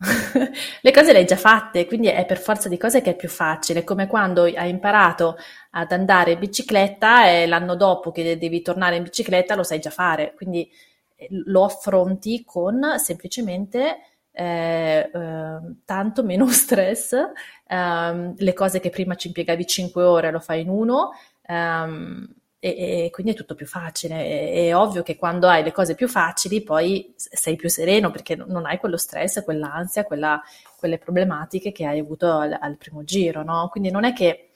le 0.80 0.92
cose 0.92 1.12
le 1.12 1.18
hai 1.18 1.24
già 1.26 1.36
fatte, 1.36 1.86
quindi 1.86 2.08
è 2.08 2.24
per 2.24 2.38
forza 2.38 2.68
di 2.68 2.78
cose 2.78 3.02
che 3.02 3.10
è 3.10 3.16
più 3.16 3.28
facile, 3.28 3.84
come 3.84 4.06
quando 4.06 4.44
hai 4.44 4.70
imparato 4.70 5.36
ad 5.72 5.92
andare 5.92 6.32
in 6.32 6.38
bicicletta 6.38 7.28
e 7.28 7.46
l'anno 7.46 7.76
dopo 7.76 8.10
che 8.10 8.38
devi 8.38 8.62
tornare 8.62 8.96
in 8.96 9.02
bicicletta 9.02 9.54
lo 9.54 9.62
sai 9.62 9.78
già 9.78 9.90
fare, 9.90 10.32
quindi 10.34 10.70
eh, 11.16 11.28
lo 11.44 11.64
affronti 11.64 12.44
con 12.44 12.98
semplicemente 12.98 13.98
eh, 14.32 15.10
eh, 15.12 15.58
tanto 15.84 16.22
meno 16.24 16.46
stress, 16.50 17.12
eh, 17.12 18.32
le 18.36 18.52
cose 18.54 18.80
che 18.80 18.90
prima 18.90 19.14
ci 19.16 19.26
impiegavi 19.28 19.66
5 19.66 20.02
ore 20.02 20.30
lo 20.30 20.40
fai 20.40 20.62
in 20.62 20.70
uno. 20.70 21.10
Ehm, 21.42 22.26
e, 22.62 23.04
e, 23.06 23.10
quindi 23.10 23.32
è 23.32 23.34
tutto 23.34 23.54
più 23.54 23.66
facile. 23.66 24.16
È, 24.16 24.52
è, 24.68 24.76
ovvio 24.76 25.02
che 25.02 25.16
quando 25.16 25.48
hai 25.48 25.62
le 25.64 25.72
cose 25.72 25.94
più 25.94 26.06
facili 26.08 26.62
poi 26.62 27.12
sei 27.16 27.56
più 27.56 27.70
sereno 27.70 28.10
perché 28.10 28.36
non 28.36 28.66
hai 28.66 28.78
quello 28.78 28.98
stress, 28.98 29.42
quell'ansia, 29.42 30.04
quella, 30.04 30.40
quelle 30.76 30.98
problematiche 30.98 31.72
che 31.72 31.86
hai 31.86 31.98
avuto 31.98 32.30
al, 32.30 32.56
al 32.60 32.76
primo 32.76 33.02
giro, 33.02 33.42
no? 33.42 33.68
Quindi 33.70 33.90
non 33.90 34.04
è 34.04 34.12
che, 34.12 34.50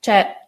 cioè, 0.00 0.43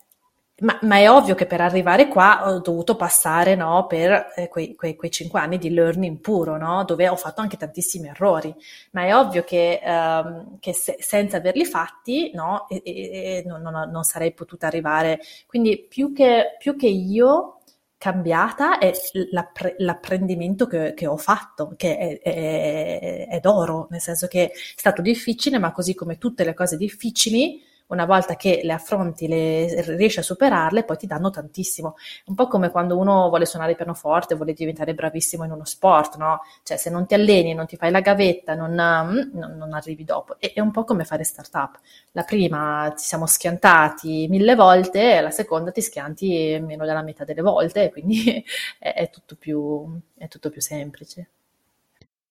ma, 0.61 0.79
ma, 0.83 0.97
è 0.97 1.11
ovvio 1.11 1.35
che 1.35 1.45
per 1.45 1.61
arrivare 1.61 2.09
qua 2.09 2.49
ho 2.49 2.61
dovuto 2.61 2.97
passare 2.97 3.55
no, 3.55 3.87
per 3.87 4.33
eh, 4.35 4.49
quei, 4.49 4.75
quei, 4.75 4.97
quei, 4.97 5.11
cinque 5.11 5.39
anni 5.39 5.59
di 5.59 5.71
learning 5.71 6.19
puro, 6.19 6.57
no, 6.57 6.83
dove 6.85 7.09
ho 7.09 7.17
fatto 7.17 7.43
anche 7.43 7.59
tantissimi 7.59 8.09
errori, 8.09 8.55
ma 8.93 9.03
è 9.05 9.15
ovvio 9.15 9.45
che, 9.45 9.81
um, 9.85 10.59
che 10.59 10.73
se, 10.73 10.97
senza 10.99 11.37
averli 11.37 11.67
fatti 11.67 12.31
no, 12.33 12.67
e, 12.69 12.81
e, 12.85 13.43
non, 13.47 13.61
non, 13.61 13.91
non, 13.91 14.03
sarei 14.05 14.33
potuta 14.33 14.67
arrivare. 14.67 15.21
Quindi 15.47 15.85
più 15.87 16.15
che, 16.15 16.57
più 16.59 16.75
che 16.75 16.89
io 16.89 17.59
cambiata 17.99 18.79
è 18.79 18.93
l'appre- 19.33 19.75
l'apprendimento 19.79 20.67
che, 20.67 20.95
che, 20.95 21.07
ho 21.07 21.17
fatto, 21.19 21.75
che 21.77 21.99
è, 21.99 22.21
è, 22.21 23.29
è 23.29 23.41
d'oro, 23.41 23.89
nel 23.91 24.01
senso 24.01 24.27
che 24.27 24.47
è 24.47 24.53
stato 24.55 25.03
difficile, 25.03 25.59
ma 25.59 25.73
così 25.73 25.95
come 25.95 26.17
tutte 26.17 26.45
le 26.45 26.55
cose 26.55 26.79
difficili, 26.79 27.61
una 27.89 28.05
volta 28.05 28.35
che 28.37 28.61
le 28.65 28.73
affronti, 28.73 29.29
le, 29.29 29.83
riesci 29.97 30.19
a 30.19 30.23
superarle, 30.23 30.85
poi 30.85 30.97
ti 30.97 31.07
danno 31.07 31.31
tantissimo. 31.31 31.97
Un 32.27 32.35
po' 32.35 32.49
come 32.49 32.71
quando 32.71 32.99
uno 32.99 33.29
vuole 33.29 33.47
suonare 33.47 33.73
il 33.73 33.77
pianoforte, 33.77 34.35
vuole 34.35 34.53
diventare 34.53 34.95
bravissimo 34.95 35.45
in 35.45 35.53
uno 35.53 35.65
sport, 35.65 36.17
no? 36.17 36.41
Cioè, 36.63 36.77
se 36.77 36.91
non 36.91 37.07
ti 37.07 37.15
alleni, 37.15 37.55
non 37.55 37.67
ti 37.67 37.77
fai 37.77 37.91
la 37.91 38.01
gavetta, 38.01 38.55
non, 38.55 38.73
mm, 38.73 39.39
non, 39.39 39.57
non 39.57 39.73
arrivi 39.73 40.05
dopo. 40.05 40.37
E, 40.39 40.53
è 40.53 40.61
un 40.61 40.71
po' 40.73 40.85
come 40.85 41.05
fare 41.05 41.25
startup. 41.25 41.79
La 42.13 42.23
prima 42.25 42.93
ti 42.97 43.05
siamo 43.05 43.27
schiantati 43.27 44.27
mille 44.29 44.55
volte, 44.55 45.21
la 45.21 45.31
seconda 45.31 45.71
ti 45.71 45.81
schianti 45.81 46.61
meno 46.65 46.85
della 46.87 47.03
metà 47.03 47.25
delle 47.25 47.43
volte, 47.43 47.91
quindi 47.91 48.45
è, 48.79 48.95
è, 48.95 49.11
tutto, 49.11 49.37
più, 49.37 50.01
è 50.17 50.27
tutto 50.29 50.51
più 50.51 50.61
semplice. 50.61 51.29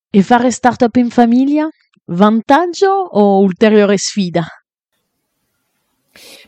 E 0.09 0.21
fare 0.21 0.51
startup 0.51 0.95
in 0.95 1.09
famiglia? 1.09 1.67
Vantaggio 2.05 2.89
o 2.89 3.39
ulteriore 3.39 3.97
sfida? 3.97 4.45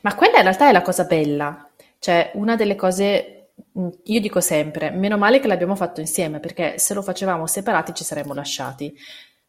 Ma 0.01 0.15
quella 0.15 0.37
in 0.37 0.43
realtà 0.43 0.69
è 0.69 0.71
la 0.71 0.81
cosa 0.81 1.03
bella, 1.05 1.69
cioè 1.99 2.31
una 2.35 2.55
delle 2.55 2.75
cose, 2.75 3.49
mm, 3.77 3.87
io 4.05 4.19
dico 4.19 4.39
sempre, 4.39 4.91
meno 4.91 5.17
male 5.17 5.39
che 5.39 5.47
l'abbiamo 5.47 5.75
fatto 5.75 5.99
insieme, 5.99 6.39
perché 6.39 6.77
se 6.77 6.93
lo 6.93 7.01
facevamo 7.01 7.47
separati 7.47 7.93
ci 7.93 8.03
saremmo 8.03 8.33
lasciati. 8.33 8.95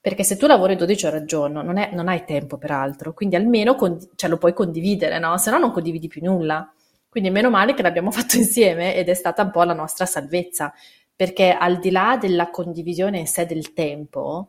Perché 0.01 0.23
se 0.25 0.37
tu 0.37 0.47
lavori 0.47 0.77
12 0.77 1.07
ore 1.07 1.17
al 1.19 1.25
giorno 1.25 1.61
non, 1.63 1.77
è, 1.77 1.91
non 1.93 2.09
hai 2.09 2.25
tempo 2.25 2.57
per 2.57 2.71
altro, 2.71 3.13
quindi 3.13 3.37
almeno 3.37 3.75
con, 3.75 3.99
cioè, 4.15 4.31
lo 4.31 4.39
puoi 4.39 4.55
condividere, 4.55 5.19
no? 5.19 5.37
Se 5.39 5.51
no 5.51 5.59
non 5.59 5.73
condividi 5.73 6.09
più 6.09 6.23
nulla. 6.25 6.73
Quindi 7.09 7.31
meno 7.31 7.51
male 7.51 7.75
che 7.75 7.83
l'abbiamo 7.83 8.11
fatto 8.13 8.37
insieme 8.37 8.95
ed 8.95 9.09
è 9.09 9.15
stata 9.15 9.43
un 9.43 9.51
po' 9.51 9.65
la 9.65 9.75
nostra 9.75 10.07
salvezza, 10.07 10.73
perché 11.15 11.51
al 11.53 11.79
di 11.79 11.91
là 11.91 12.17
della 12.21 12.49
condivisione 12.51 13.19
in 13.19 13.27
sé 13.27 13.45
del 13.45 13.73
tempo, 13.73 14.49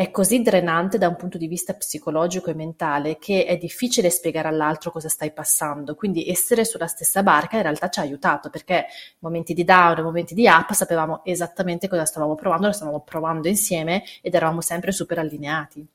è 0.00 0.10
così 0.10 0.40
drenante 0.40 0.96
da 0.96 1.08
un 1.08 1.16
punto 1.16 1.36
di 1.36 1.46
vista 1.46 1.74
psicologico 1.74 2.48
e 2.48 2.54
mentale 2.54 3.18
che 3.18 3.44
è 3.44 3.58
difficile 3.58 4.08
spiegare 4.08 4.48
all'altro 4.48 4.90
cosa 4.90 5.10
stai 5.10 5.30
passando. 5.30 5.94
Quindi 5.94 6.26
essere 6.26 6.64
sulla 6.64 6.86
stessa 6.86 7.22
barca 7.22 7.56
in 7.56 7.62
realtà 7.64 7.90
ci 7.90 7.98
ha 7.98 8.02
aiutato 8.04 8.48
perché 8.48 8.86
momenti 9.18 9.52
di 9.52 9.62
down, 9.62 10.00
momenti 10.02 10.32
di 10.32 10.46
up, 10.46 10.72
sapevamo 10.72 11.20
esattamente 11.22 11.86
cosa 11.86 12.06
stavamo 12.06 12.34
provando, 12.34 12.68
lo 12.68 12.72
stavamo 12.72 13.00
provando 13.00 13.46
insieme 13.46 14.02
ed 14.22 14.34
eravamo 14.34 14.62
sempre 14.62 14.90
super 14.90 15.18
allineati. 15.18 15.86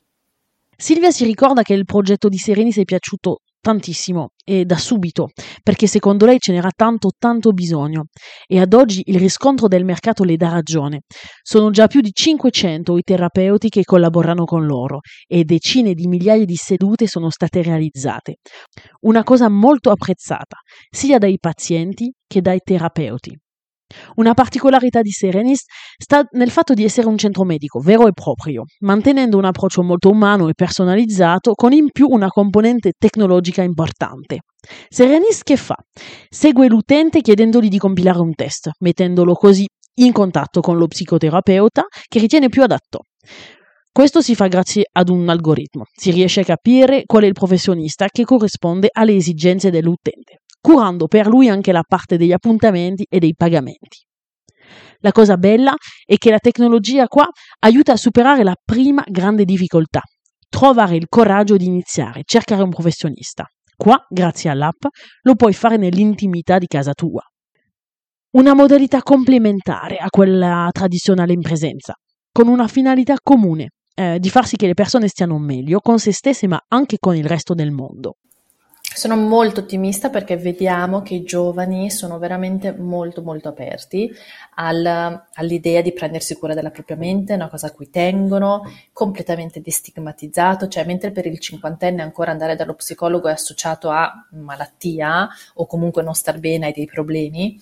Silvia 0.78 1.10
si 1.10 1.26
ricorda 1.26 1.64
che 1.64 1.74
il 1.74 1.86
progetto 1.86 2.30
di 2.30 2.38
Serenis 2.38 2.78
è 2.78 2.86
piaciuto 2.86 3.40
tantissimo 3.66 4.30
e 4.44 4.64
da 4.64 4.78
subito, 4.78 5.30
perché 5.64 5.88
secondo 5.88 6.28
lei 6.28 6.38
ce 6.38 6.52
n'era 6.52 6.70
tanto 6.76 7.10
tanto 7.18 7.52
bisogno 7.52 8.10
e 8.46 8.60
ad 8.60 8.76
oggi 8.76 9.02
il 9.06 9.18
riscontro 9.18 9.68
del 9.68 9.84
mercato 9.84 10.24
le 10.24 10.36
dà 10.36 10.50
ragione. 10.50 11.02
Sono 11.42 11.72
già 11.72 11.88
più 11.88 12.00
di 12.02 12.12
500 12.14 12.96
i 12.96 13.02
terapeuti 13.02 13.70
che 13.70 13.84
collaborano 13.84 14.46
con 14.46 14.68
loro 14.68 15.00
e 15.26 15.46
decine 15.46 15.96
di 15.96 16.06
migliaia 16.06 16.46
di 16.46 16.56
sedute 16.56 17.08
sono 17.08 17.32
state 17.32 17.64
realizzate. 17.64 18.36
Una 19.02 19.24
cosa 19.24 19.50
molto 19.50 19.90
apprezzata 19.90 20.58
sia 20.88 21.18
dai 21.18 21.40
pazienti 21.40 22.14
che 22.28 22.42
dai 22.42 22.60
terapeuti. 22.64 23.36
Una 24.16 24.34
particolarità 24.34 25.02
di 25.02 25.12
Serenis 25.12 25.64
sta 25.98 26.26
nel 26.32 26.50
fatto 26.50 26.74
di 26.74 26.84
essere 26.84 27.08
un 27.08 27.18
centro 27.18 27.44
medico 27.44 27.80
vero 27.80 28.08
e 28.08 28.12
proprio, 28.14 28.64
mantenendo 28.80 29.38
un 29.38 29.46
approccio 29.46 29.84
molto 29.84 30.10
umano 30.10 30.48
e 30.48 30.54
personalizzato 30.54 31.54
con 31.54 31.74
in 31.74 31.90
più 31.92 32.08
una 32.10 32.28
componente 32.28 32.94
tecnologica 32.98 33.62
importante. 33.62 34.40
Serenis 34.90 35.44
che 35.44 35.58
fa? 35.58 35.76
Segue 36.30 36.68
l'utente 36.68 37.22
chiedendogli 37.22 37.68
di 37.68 37.78
compilare 37.78 38.20
un 38.20 38.34
test, 38.34 38.72
mettendolo 38.80 39.34
così 39.34 39.66
in 39.98 40.12
contatto 40.12 40.62
con 40.62 40.78
lo 40.78 40.88
psicoterapeuta 40.88 41.86
che 42.08 42.20
ritiene 42.20 42.50
più 42.50 42.64
adatto. 42.64 43.02
Questo 43.92 44.22
si 44.22 44.36
fa 44.36 44.48
grazie 44.48 44.90
ad 44.92 45.08
un 45.08 45.30
algoritmo. 45.30 45.86
Si 45.94 46.12
riesce 46.12 46.42
a 46.42 46.44
capire 46.44 47.04
qual 47.06 47.24
è 47.24 47.28
il 47.28 47.34
professionista 47.34 48.08
che 48.12 48.26
corrisponde 48.26 48.90
alle 48.92 49.16
esigenze 49.16 49.70
dell'utente 49.70 50.42
curando 50.66 51.06
per 51.06 51.28
lui 51.28 51.48
anche 51.48 51.72
la 51.72 51.84
parte 51.88 52.18
degli 52.18 52.32
appuntamenti 52.32 53.06
e 53.08 53.20
dei 53.20 53.36
pagamenti. 53.36 54.04
La 55.02 55.12
cosa 55.12 55.38
bella 55.38 55.76
è 56.04 56.16
che 56.18 56.32
la 56.32 56.40
tecnologia 56.40 57.06
qua 57.06 57.28
aiuta 57.60 57.92
a 57.92 57.98
superare 57.98 58.44
la 58.44 58.56
prima 58.60 59.04
grande 59.06 59.46
difficoltà, 59.46 60.02
trovare 60.50 60.96
il 60.96 61.06
coraggio 61.08 61.56
di 61.56 61.66
iniziare, 61.66 62.24
cercare 62.26 62.64
un 62.64 62.72
professionista. 62.72 63.46
Qua, 63.78 64.04
grazie 64.10 64.50
all'app, 64.50 64.86
lo 65.22 65.36
puoi 65.36 65.54
fare 65.54 65.78
nell'intimità 65.78 66.58
di 66.58 66.66
casa 66.66 66.94
tua. 66.94 67.22
Una 68.32 68.56
modalità 68.56 69.04
complementare 69.04 69.98
a 69.98 70.10
quella 70.10 70.70
tradizionale 70.72 71.34
in 71.34 71.42
presenza, 71.42 71.94
con 72.32 72.48
una 72.48 72.68
finalità 72.68 73.18
comune, 73.22 73.74
eh, 73.94 74.18
di 74.18 74.32
far 74.32 74.48
sì 74.48 74.56
che 74.56 74.66
le 74.66 74.74
persone 74.74 75.10
stiano 75.10 75.38
meglio 75.38 75.80
con 75.80 76.00
se 76.00 76.12
stesse 76.12 76.48
ma 76.48 76.60
anche 76.70 76.98
con 76.98 77.16
il 77.16 77.26
resto 77.26 77.54
del 77.54 77.70
mondo. 77.70 78.16
Sono 78.96 79.18
molto 79.18 79.60
ottimista 79.60 80.10
perché 80.10 80.38
vediamo 80.38 81.02
che 81.02 81.16
i 81.16 81.24
giovani 81.24 81.92
sono 81.92 82.18
veramente 82.18 82.72
molto 82.72 83.22
molto 83.22 83.50
aperti 83.50 84.10
al, 84.56 85.22
all'idea 85.34 85.82
di 85.82 85.92
prendersi 85.92 86.36
cura 86.36 86.54
della 86.54 86.70
propria 86.70 86.96
mente, 86.96 87.34
una 87.34 87.50
cosa 87.50 87.68
a 87.68 87.72
cui 87.72 87.90
tengono, 87.90 88.62
completamente 88.94 89.60
destigmatizzato, 89.60 90.70
cioè 90.70 90.86
mentre 90.86 91.12
per 91.12 91.26
il 91.26 91.40
cinquantenne 91.40 92.02
ancora 92.02 92.32
andare 92.32 92.56
dallo 92.56 92.74
psicologo 92.74 93.28
è 93.28 93.34
associato 93.34 93.90
a 93.90 94.28
malattia 94.32 95.28
o 95.56 95.66
comunque 95.68 96.02
non 96.02 96.16
star 96.16 96.40
bene, 96.40 96.68
hai 96.68 96.74
dei 96.74 96.86
problemi, 96.86 97.60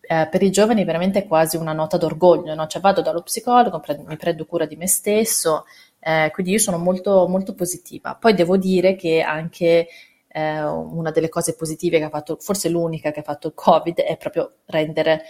eh, 0.00 0.26
per 0.28 0.42
i 0.42 0.50
giovani 0.50 0.84
veramente 0.84 1.20
è 1.20 1.26
quasi 1.28 1.56
una 1.56 1.72
nota 1.72 1.96
d'orgoglio, 1.98 2.52
no? 2.54 2.66
cioè 2.66 2.82
vado 2.82 3.00
dallo 3.00 3.22
psicologo, 3.22 3.78
pre- 3.78 4.02
mi 4.04 4.16
prendo 4.16 4.44
cura 4.44 4.66
di 4.66 4.76
me 4.76 4.88
stesso, 4.88 5.64
Eh, 6.06 6.30
quindi 6.34 6.52
io 6.52 6.58
sono 6.58 6.76
molto, 6.76 7.26
molto 7.28 7.54
positiva. 7.54 8.14
Poi 8.14 8.34
devo 8.34 8.58
dire 8.58 8.94
che 8.94 9.22
anche 9.22 9.88
eh, 10.34 10.64
una 10.64 11.12
delle 11.12 11.28
cose 11.28 11.54
positive 11.54 11.98
che 11.98 12.04
ha 12.04 12.08
fatto, 12.08 12.36
forse 12.40 12.68
l'unica 12.68 13.12
che 13.12 13.20
ha 13.20 13.22
fatto 13.24 13.46
il 13.46 13.54
Covid, 13.54 14.00
è 14.00 14.16
proprio 14.16 14.54
rendere 14.66 15.22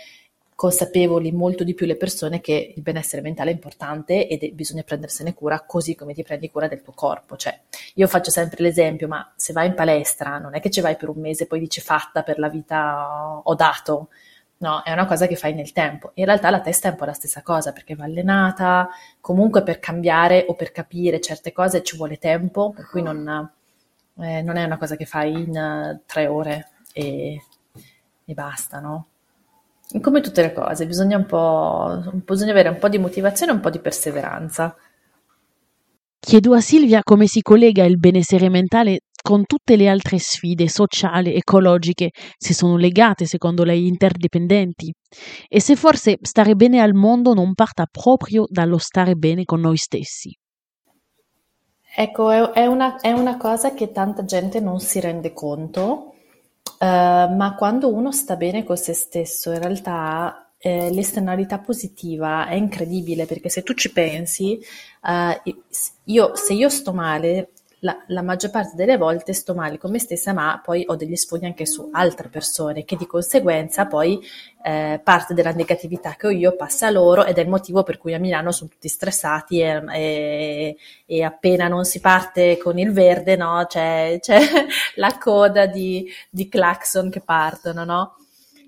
consapevoli 0.55 1.33
molto 1.33 1.65
di 1.65 1.75
più 1.75 1.85
le 1.85 1.97
persone 1.97 2.41
che 2.41 2.73
il 2.75 2.81
benessere 2.81 3.21
mentale 3.21 3.51
è 3.51 3.55
importante 3.55 4.29
e 4.29 4.53
bisogna 4.55 4.83
prendersene 4.83 5.35
cura 5.35 5.61
così 5.67 5.95
come 5.95 6.15
ti 6.15 6.23
prendi 6.23 6.51
cura 6.51 6.69
del 6.69 6.81
tuo 6.81 6.95
corpo. 6.95 7.37
Cioè, 7.37 7.59
io 7.95 8.07
faccio 8.07 8.31
sempre 8.31 8.63
l'esempio, 8.63 9.07
ma 9.07 9.31
se 9.37 9.53
vai 9.53 9.67
in 9.67 9.75
palestra 9.75 10.39
non 10.39 10.55
è 10.55 10.61
che 10.61 10.71
ci 10.71 10.81
vai 10.81 10.97
per 10.97 11.11
un 11.11 11.21
mese 11.21 11.45
e 11.45 11.47
poi 11.49 11.59
dici 11.59 11.83
fatta 11.83 12.23
per 12.23 12.39
la 12.39 12.49
vita 12.49 13.41
ho 13.43 13.55
dato. 13.55 14.09
No, 14.59 14.83
è 14.83 14.93
una 14.93 15.05
cosa 15.05 15.27
che 15.27 15.37
fai 15.37 15.53
nel 15.53 15.73
tempo. 15.73 16.13
In 16.15 16.25
realtà 16.25 16.49
la 16.49 16.61
testa 16.61 16.89
è 16.89 16.93
un 16.93 16.97
po' 16.97 17.05
la 17.05 17.13
stessa 17.13 17.43
cosa 17.43 17.73
perché 17.73 17.95
va 17.95 18.05
allenata, 18.05 18.89
comunque 19.21 19.63
per 19.63 19.81
cambiare 19.81 20.47
o 20.49 20.55
per 20.55 20.73
capire 20.73 21.21
certe 21.21 21.53
cose 21.53 21.83
ci 21.83 21.97
vuole 21.97 22.17
tempo, 22.17 22.71
per 22.71 22.89
cui 22.89 23.03
non, 23.03 23.51
eh, 24.19 24.43
non 24.43 24.57
è 24.57 24.65
una 24.65 24.79
cosa 24.79 24.97
che 24.97 25.07
fai 25.07 25.33
in 25.33 25.51
uh, 25.51 26.01
tre 26.07 26.27
ore 26.27 26.71
e, 26.93 27.43
e 28.25 28.35
basta, 28.35 28.81
no? 28.81 29.09
Come 30.01 30.21
tutte 30.21 30.43
le 30.43 30.53
cose, 30.53 30.87
bisogna, 30.87 31.17
un 31.17 31.27
po', 31.27 32.03
bisogna 32.25 32.53
avere 32.53 32.71
un 32.71 32.79
po' 32.79 32.89
di 32.89 32.99
motivazione 32.99 33.53
e 33.53 33.55
un 33.55 33.61
po' 33.61 33.71
di 33.71 33.81
perseveranza. 33.81 34.75
Chiedo 36.19 36.55
a 36.55 36.61
Silvia 36.61 37.03
come 37.03 37.27
si 37.27 37.43
collega 37.43 37.85
il 37.85 37.99
benessere 37.99 38.49
mentale 38.49 39.01
con 39.23 39.45
tutte 39.45 39.77
le 39.77 39.89
altre 39.89 40.19
sfide 40.19 40.69
sociali, 40.69 41.35
ecologiche, 41.35 42.11
se 42.37 42.53
sono 42.55 42.77
legate 42.77 43.25
secondo 43.25 43.65
lei 43.65 43.87
interdipendenti 43.87 44.93
e 45.49 45.61
se 45.61 45.77
forse 45.77 46.19
stare 46.21 46.55
bene 46.55 46.81
al 46.81 46.93
mondo 46.93 47.33
non 47.33 47.55
parta 47.55 47.87
proprio 47.91 48.45
dallo 48.49 48.79
stare 48.79 49.15
bene 49.15 49.45
con 49.45 49.61
noi 49.61 49.77
stessi. 49.77 50.37
Ecco, 51.97 52.53
è, 52.53 52.67
una, 52.67 53.01
è 53.01 53.13
una 53.13 53.37
cosa 53.37 53.73
che 53.75 53.93
tanta 53.93 54.25
gente 54.25 54.61
non 54.61 54.81
si 54.81 55.01
rende 55.01 55.33
conto 55.33 56.15
Ehm, 56.79 57.37
ma 57.37 57.55
quando 57.55 57.93
uno 57.93 58.13
sta 58.13 58.37
bene 58.37 58.65
con 58.65 58.77
se 58.77 58.93
stesso, 58.95 59.53
in 59.53 59.61
realtà 59.61 60.53
eh, 60.59 60.91
l'esternalità 60.91 61.59
positiva 61.59 62.47
è 62.49 62.55
incredibile 62.55 63.27
perché 63.27 63.49
se 63.49 63.63
tu 63.63 63.75
ci 63.75 63.93
pensi, 63.93 64.59
eh, 65.07 65.43
io, 66.05 66.35
se 66.37 66.53
io 66.55 66.69
sto 66.69 66.93
male, 66.93 67.53
la, 67.85 68.03
la, 68.09 68.23
maggior 68.23 68.51
parte 68.51 68.77
delle 68.77 68.97
volte 68.97 69.35
sto 69.35 69.55
male 69.55 69.77
con 69.77 69.91
me 69.91 69.99
stessa, 69.99 70.33
ma 70.33 70.59
poi 70.63 70.85
ho 70.87 70.97
degli 70.97 71.17
sfoghi 71.17 71.45
anche 71.45 71.67
su 71.67 71.91
altre 71.93 72.29
persone, 72.29 72.85
che 72.85 72.97
di 72.97 73.07
conseguenza 73.07 73.87
poi 73.87 74.19
eh, 74.63 75.01
parte 75.05 75.35
della 75.35 75.53
negatività 75.53 76.15
che 76.15 76.27
ho 76.27 76.31
io 76.31 76.57
passa 76.57 76.87
a 76.87 76.91
loro 76.91 77.27
ed 77.27 77.37
è 77.37 77.43
il 77.43 77.49
motivo 77.49 77.83
per 77.83 77.99
cui 77.99 78.15
a 78.15 78.19
Milano 78.19 78.53
sono 78.53 78.71
tutti 78.71 78.89
stressati 78.89 79.61
e, 79.61 79.83
e, 79.93 80.77
e 81.05 81.23
appena 81.23 81.69
non 81.69 81.85
si 81.85 82.01
parte 82.01 82.57
con 82.57 82.79
il 82.79 82.91
verde, 82.91 83.37
no, 83.37 83.63
c'è, 83.69 84.17
c'è 84.19 84.41
la 84.97 85.19
coda 85.19 85.67
di, 85.67 86.11
di 86.31 86.49
clacson 86.49 87.11
che 87.11 87.21
partono, 87.21 87.85
no? 87.85 88.17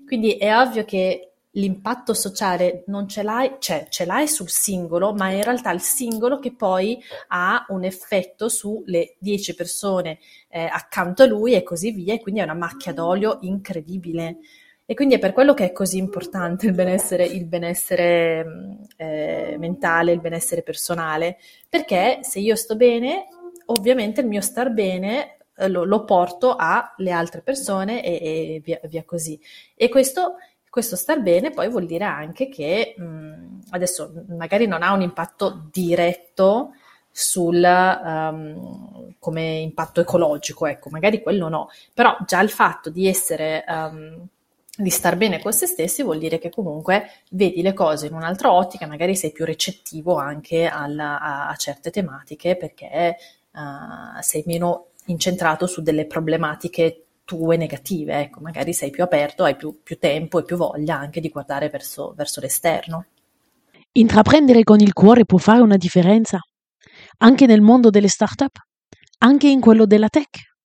Quindi 0.05 0.37
è 0.37 0.55
ovvio 0.55 0.85
che 0.85 1.26
l'impatto 1.57 2.13
sociale 2.13 2.83
non 2.87 3.07
ce 3.07 3.23
l'hai, 3.23 3.55
cioè 3.59 3.87
ce 3.89 4.05
l'hai 4.05 4.27
sul 4.27 4.49
singolo, 4.49 5.13
ma 5.13 5.29
in 5.31 5.43
realtà 5.43 5.71
il 5.71 5.81
singolo 5.81 6.39
che 6.39 6.53
poi 6.53 7.01
ha 7.29 7.65
un 7.69 7.83
effetto 7.83 8.47
sulle 8.47 9.15
10 9.19 9.55
persone 9.55 10.19
eh, 10.49 10.63
accanto 10.63 11.23
a 11.23 11.25
lui 11.25 11.53
e 11.53 11.63
così 11.63 11.91
via, 11.91 12.13
e 12.13 12.21
quindi 12.21 12.41
è 12.41 12.43
una 12.43 12.53
macchia 12.53 12.93
d'olio 12.93 13.39
incredibile. 13.41 14.37
E 14.85 14.93
quindi 14.93 15.15
è 15.15 15.19
per 15.19 15.33
quello 15.33 15.53
che 15.53 15.65
è 15.65 15.71
così 15.73 15.97
importante 15.97 16.67
il 16.67 16.73
benessere, 16.73 17.25
il 17.25 17.45
benessere 17.45 18.45
mm, 18.45 18.71
eh, 18.95 19.55
mentale, 19.59 20.13
il 20.13 20.21
benessere 20.21 20.61
personale, 20.61 21.37
perché 21.67 22.19
se 22.21 22.39
io 22.39 22.55
sto 22.55 22.75
bene, 22.77 23.25
ovviamente 23.65 24.21
il 24.21 24.27
mio 24.27 24.41
star 24.41 24.71
bene 24.71 25.39
eh, 25.57 25.67
lo, 25.67 25.83
lo, 25.83 26.05
porto 26.05 26.55
alle 26.55 27.11
altre 27.11 27.41
persone 27.41 28.01
e, 28.03 28.11
e 28.55 28.61
via, 28.63 28.79
via 28.83 29.03
così. 29.03 29.37
E 29.75 29.89
questo 29.89 30.35
questo 30.77 30.95
star 30.95 31.23
bene 31.23 31.49
poi 31.49 31.69
vuol 31.69 31.87
dire 31.87 32.03
anche 32.03 32.49
che 32.49 32.93
mh, 32.95 33.61
adesso 33.71 34.13
magari 34.27 34.67
non 34.67 34.83
ha 34.83 34.93
un 34.93 35.01
impatto 35.01 35.69
diretto 35.71 36.73
sul 37.09 37.63
um, 37.63 39.15
come 39.17 39.57
impatto 39.57 40.01
ecologico, 40.01 40.67
ecco, 40.67 40.89
magari 40.91 41.23
quello 41.23 41.49
no, 41.49 41.69
però 41.91 42.15
già 42.27 42.39
il 42.41 42.51
fatto 42.51 42.91
di 42.91 43.07
essere 43.07 43.65
um, 43.67 44.23
di 44.77 44.91
star 44.91 45.17
bene 45.17 45.39
con 45.39 45.51
se 45.51 45.65
stessi 45.65 46.03
vuol 46.03 46.19
dire 46.19 46.37
che 46.37 46.51
comunque 46.51 47.09
vedi 47.31 47.63
le 47.63 47.73
cose 47.73 48.05
in 48.05 48.13
un'altra 48.13 48.53
ottica, 48.53 48.85
magari 48.85 49.15
sei 49.15 49.31
più 49.31 49.45
recettivo 49.45 50.17
anche 50.17 50.67
alla, 50.67 51.19
a, 51.19 51.49
a, 51.49 51.55
certe 51.55 51.89
tematiche 51.89 52.55
perché 52.55 53.17
uh, 53.51 54.21
sei 54.21 54.43
meno 54.45 54.89
incentrato 55.05 55.65
su 55.65 55.81
delle 55.81 56.05
problematiche 56.05 57.06
tue 57.27 57.57
negative, 57.57 58.21
ecco, 58.21 58.39
magari 58.39 58.71
sei 58.71 58.89
più 58.89 59.03
aperto, 59.03 59.43
hai 59.43 59.57
più, 59.57 59.81
più 59.83 59.99
tempo 59.99 60.39
e 60.39 60.43
più 60.43 60.55
voglia 60.55 60.97
anche 60.97 61.19
di 61.19 61.27
guardare 61.27 61.67
verso, 61.67 62.13
verso 62.15 62.39
l'esterno. 62.39 63.07
Intraprendere 63.91 64.63
con 64.63 64.79
il 64.79 64.93
cuore 64.93 65.25
può 65.25 65.37
fare 65.37 65.61
una 65.61 65.75
differenza, 65.75 66.39
anche 67.17 67.45
nel 67.45 67.59
mondo 67.59 67.89
delle 67.89 68.07
start-up, 68.07 68.55
anche 69.17 69.49
in 69.49 69.59
quello 69.59 69.85
della 69.85 70.07
tech. 70.07 70.55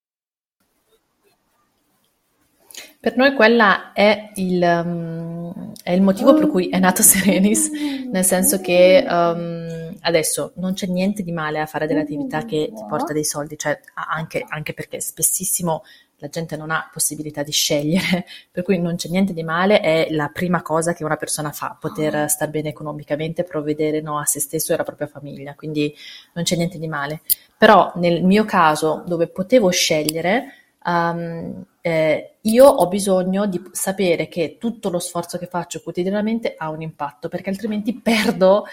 Per 3.01 3.16
noi 3.16 3.35
quella 3.35 3.92
è 3.92 4.31
il, 4.37 4.62
um, 4.62 5.72
è 5.83 5.90
il, 5.90 6.03
motivo 6.03 6.33
per 6.35 6.46
cui 6.46 6.68
è 6.68 6.79
nato 6.79 7.03
Serenis, 7.03 7.70
nel 8.09 8.25
senso 8.25 8.61
che 8.61 9.05
um, 9.05 9.96
adesso 10.03 10.53
non 10.59 10.75
c'è 10.75 10.87
niente 10.87 11.25
di 11.25 11.33
male 11.33 11.59
a 11.59 11.66
fare 11.66 11.88
delle 11.88 12.03
attività 12.03 12.44
che 12.44 12.70
ti 12.72 12.85
porta 12.88 13.12
dei 13.12 13.25
soldi, 13.25 13.59
cioè 13.59 13.81
anche, 13.94 14.44
anche 14.46 14.72
perché 14.75 15.01
spessissimo 15.01 15.83
la 16.22 16.28
gente 16.28 16.56
non 16.56 16.70
ha 16.70 16.88
possibilità 16.92 17.42
di 17.42 17.50
scegliere, 17.50 18.24
per 18.50 18.62
cui 18.62 18.78
non 18.78 18.94
c'è 18.94 19.08
niente 19.08 19.32
di 19.32 19.42
male, 19.42 19.80
è 19.80 20.06
la 20.11 20.30
prima 20.32 20.62
cosa 20.62 20.92
che 20.92 21.04
una 21.04 21.16
persona 21.16 21.50
fa, 21.50 21.76
poter 21.78 22.14
ah. 22.14 22.28
star 22.28 22.48
bene 22.48 22.68
economicamente, 22.68 23.42
provvedere 23.42 24.00
no, 24.00 24.18
a 24.20 24.24
se 24.24 24.38
stesso 24.38 24.70
e 24.70 24.74
alla 24.76 24.85
propria 24.85 25.08
famiglia, 25.08 25.54
quindi 25.56 25.92
non 26.35 26.44
c'è 26.44 26.54
niente 26.54 26.78
di 26.78 26.87
male. 26.87 27.22
Però 27.58 27.92
nel 27.96 28.22
mio 28.22 28.44
caso, 28.44 29.02
dove 29.04 29.26
potevo 29.26 29.70
scegliere, 29.70 30.54
um, 30.85 31.64
eh, 31.80 32.35
io 32.40 32.66
ho 32.66 32.87
bisogno 32.87 33.46
di 33.46 33.61
sapere 33.72 34.28
che 34.28 34.56
tutto 34.61 34.90
lo 34.90 35.00
sforzo 35.00 35.38
che 35.38 35.46
faccio 35.46 35.80
quotidianamente 35.82 36.54
ha 36.56 36.70
un 36.70 36.82
impatto, 36.82 37.28
perché 37.28 37.50
altrimenti 37.50 37.94
perdo 37.94 38.64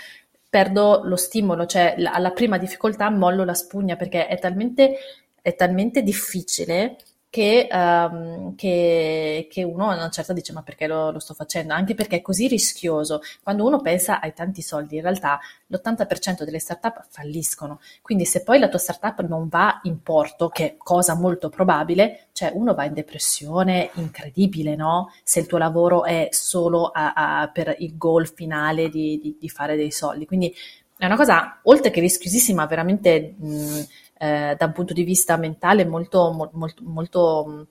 perdo 0.50 1.02
lo 1.04 1.16
stimolo, 1.16 1.68
cioè 1.68 1.96
alla 2.12 2.32
prima 2.32 2.58
difficoltà 2.58 3.12
mollo 3.12 3.44
la 3.44 3.54
spugna 3.54 3.96
perché 3.96 4.26
è 4.26 4.40
talmente, 4.40 4.98
è 5.44 5.54
talmente 5.54 6.02
difficile 6.02 6.98
che, 7.32 7.68
um, 7.72 8.56
che, 8.56 9.48
che, 9.52 9.64
uno 9.64 9.90
a 9.90 9.94
una 9.94 10.10
certa 10.10 10.34
dice 10.34 10.52
ma 10.52 10.64
perché 10.64 10.88
lo, 10.88 11.12
lo, 11.12 11.20
sto 11.20 11.36
facendo? 11.36 11.74
Anche 11.74 11.94
perché 11.94 12.18
è 12.18 12.22
così 12.22 12.48
rischioso. 12.48 13.22
Quando 13.44 13.66
uno 13.66 13.82
pensa 13.82 14.20
ai 14.20 14.34
tanti 14.34 14.64
soldi, 14.64 14.96
in 14.96 15.04
realtà 15.04 15.40
l'80% 15.68 16.44
delle 16.44 16.58
startup 16.58 17.06
falliscono. 17.10 17.82
Quindi 18.02 18.26
se 18.26 18.42
poi 18.42 18.58
la 18.58 18.68
tua 18.68 18.80
startup 18.80 19.22
non 19.28 19.48
va 19.48 19.80
in 19.84 20.02
porto, 20.02 20.50
che 20.50 20.66
è 20.66 20.76
cosa 20.78 21.14
molto 21.14 21.50
probabile, 21.50 22.30
cioè 22.32 22.52
uno 22.56 22.74
va 22.74 22.86
in 22.86 22.94
depressione 22.94 23.92
incredibile, 23.94 24.76
no? 24.76 25.12
Se 25.24 25.40
il 25.40 25.46
tuo 25.46 25.60
lavoro 25.60 26.06
è 26.06 26.30
solo 26.32 26.88
a, 26.88 27.14
a, 27.14 27.48
per 27.50 27.76
il 27.78 27.96
goal 27.96 28.28
finale 28.28 28.90
di, 28.90 29.20
di, 29.22 29.38
di, 29.40 29.50
fare 29.50 29.76
dei 29.76 29.92
soldi. 29.92 30.26
Quindi 30.26 30.52
è 30.98 31.06
una 31.06 31.16
cosa, 31.16 31.60
oltre 31.64 31.92
che 31.92 32.02
rischiosissima, 32.02 32.66
veramente... 32.66 33.36
Mh, 33.38 33.82
eh, 34.22 34.56
da 34.58 34.66
un 34.66 34.74
punto 34.74 34.92
di 34.92 35.04
vista 35.04 35.38
mentale 35.38 35.86
molto, 35.86 36.50
molto, 36.52 36.84
molto, 36.84 37.68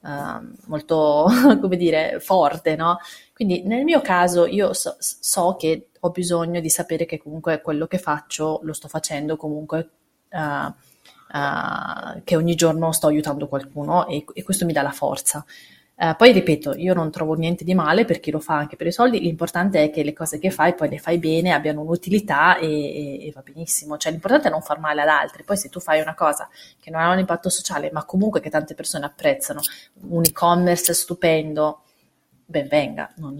uh, 0.00 0.08
molto 0.66 1.26
come 1.60 1.76
dire, 1.76 2.18
forte, 2.18 2.76
no? 2.76 2.98
Quindi 3.34 3.62
nel 3.64 3.84
mio 3.84 4.00
caso 4.00 4.46
io 4.46 4.72
so, 4.72 4.96
so, 4.98 5.54
che 5.56 5.88
ho 6.00 6.10
bisogno 6.10 6.60
di 6.60 6.70
sapere 6.70 7.04
che 7.04 7.18
comunque 7.18 7.60
quello 7.60 7.86
che 7.86 7.98
faccio 7.98 8.60
lo 8.62 8.72
sto 8.72 8.88
facendo 8.88 9.36
comunque 9.36 9.90
uh, 10.30 10.38
uh, 10.38 12.22
che 12.24 12.36
ogni 12.36 12.54
giorno 12.54 12.90
sto 12.92 13.08
aiutando 13.08 13.46
qualcuno 13.46 14.06
e, 14.06 14.24
e 14.32 14.42
questo 14.42 14.64
mi 14.64 14.72
dà 14.72 14.80
la 14.80 14.92
forza. 14.92 15.44
Uh, 15.94 16.16
poi 16.16 16.32
ripeto, 16.32 16.74
io 16.74 16.94
non 16.94 17.10
trovo 17.10 17.34
niente 17.34 17.64
di 17.64 17.74
male 17.74 18.06
per 18.06 18.18
chi 18.18 18.30
lo 18.30 18.40
fa 18.40 18.56
anche 18.56 18.76
per 18.76 18.86
i 18.86 18.92
soldi, 18.92 19.20
l'importante 19.20 19.84
è 19.84 19.90
che 19.90 20.02
le 20.02 20.14
cose 20.14 20.38
che 20.38 20.50
fai 20.50 20.74
poi 20.74 20.88
le 20.88 20.98
fai 20.98 21.18
bene, 21.18 21.52
abbiano 21.52 21.82
un'utilità 21.82 22.56
e, 22.56 22.66
e, 22.66 23.26
e, 23.26 23.32
va 23.32 23.42
benissimo, 23.42 23.98
cioè 23.98 24.10
l'importante 24.10 24.48
è 24.48 24.50
non 24.50 24.62
far 24.62 24.80
male 24.80 25.02
ad 25.02 25.08
altri, 25.08 25.44
poi 25.44 25.56
se 25.56 25.68
tu 25.68 25.80
fai 25.80 26.00
una 26.00 26.14
cosa 26.14 26.48
che 26.80 26.90
non 26.90 27.02
ha 27.02 27.12
un 27.12 27.18
impatto 27.18 27.50
sociale 27.50 27.90
ma 27.92 28.04
comunque 28.04 28.40
che 28.40 28.48
tante 28.48 28.74
persone 28.74 29.04
apprezzano, 29.04 29.60
un 30.08 30.22
e-commerce 30.24 30.94
stupendo, 30.94 31.82
ben 32.46 32.68
venga, 32.68 33.12
non, 33.16 33.36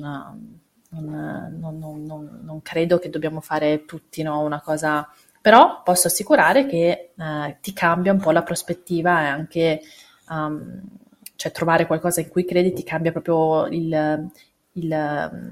non, 0.90 1.58
non, 1.58 2.40
non 2.42 2.62
credo 2.62 2.98
che 2.98 3.08
dobbiamo 3.08 3.40
fare 3.40 3.86
tutti 3.86 4.22
no, 4.22 4.40
una 4.40 4.60
cosa, 4.60 5.08
però 5.40 5.82
posso 5.82 6.08
assicurare 6.08 6.66
che 6.66 7.12
uh, 7.16 7.56
ti 7.62 7.72
cambia 7.72 8.12
un 8.12 8.20
po' 8.20 8.30
la 8.30 8.42
prospettiva 8.42 9.22
e 9.22 9.26
anche... 9.26 9.80
Um, 10.28 11.00
cioè 11.42 11.50
trovare 11.50 11.88
qualcosa 11.88 12.20
in 12.20 12.28
cui 12.28 12.44
credi 12.44 12.72
ti 12.72 12.84
cambia 12.84 13.10
proprio 13.10 13.66
il, 13.66 14.30
il, 14.74 15.44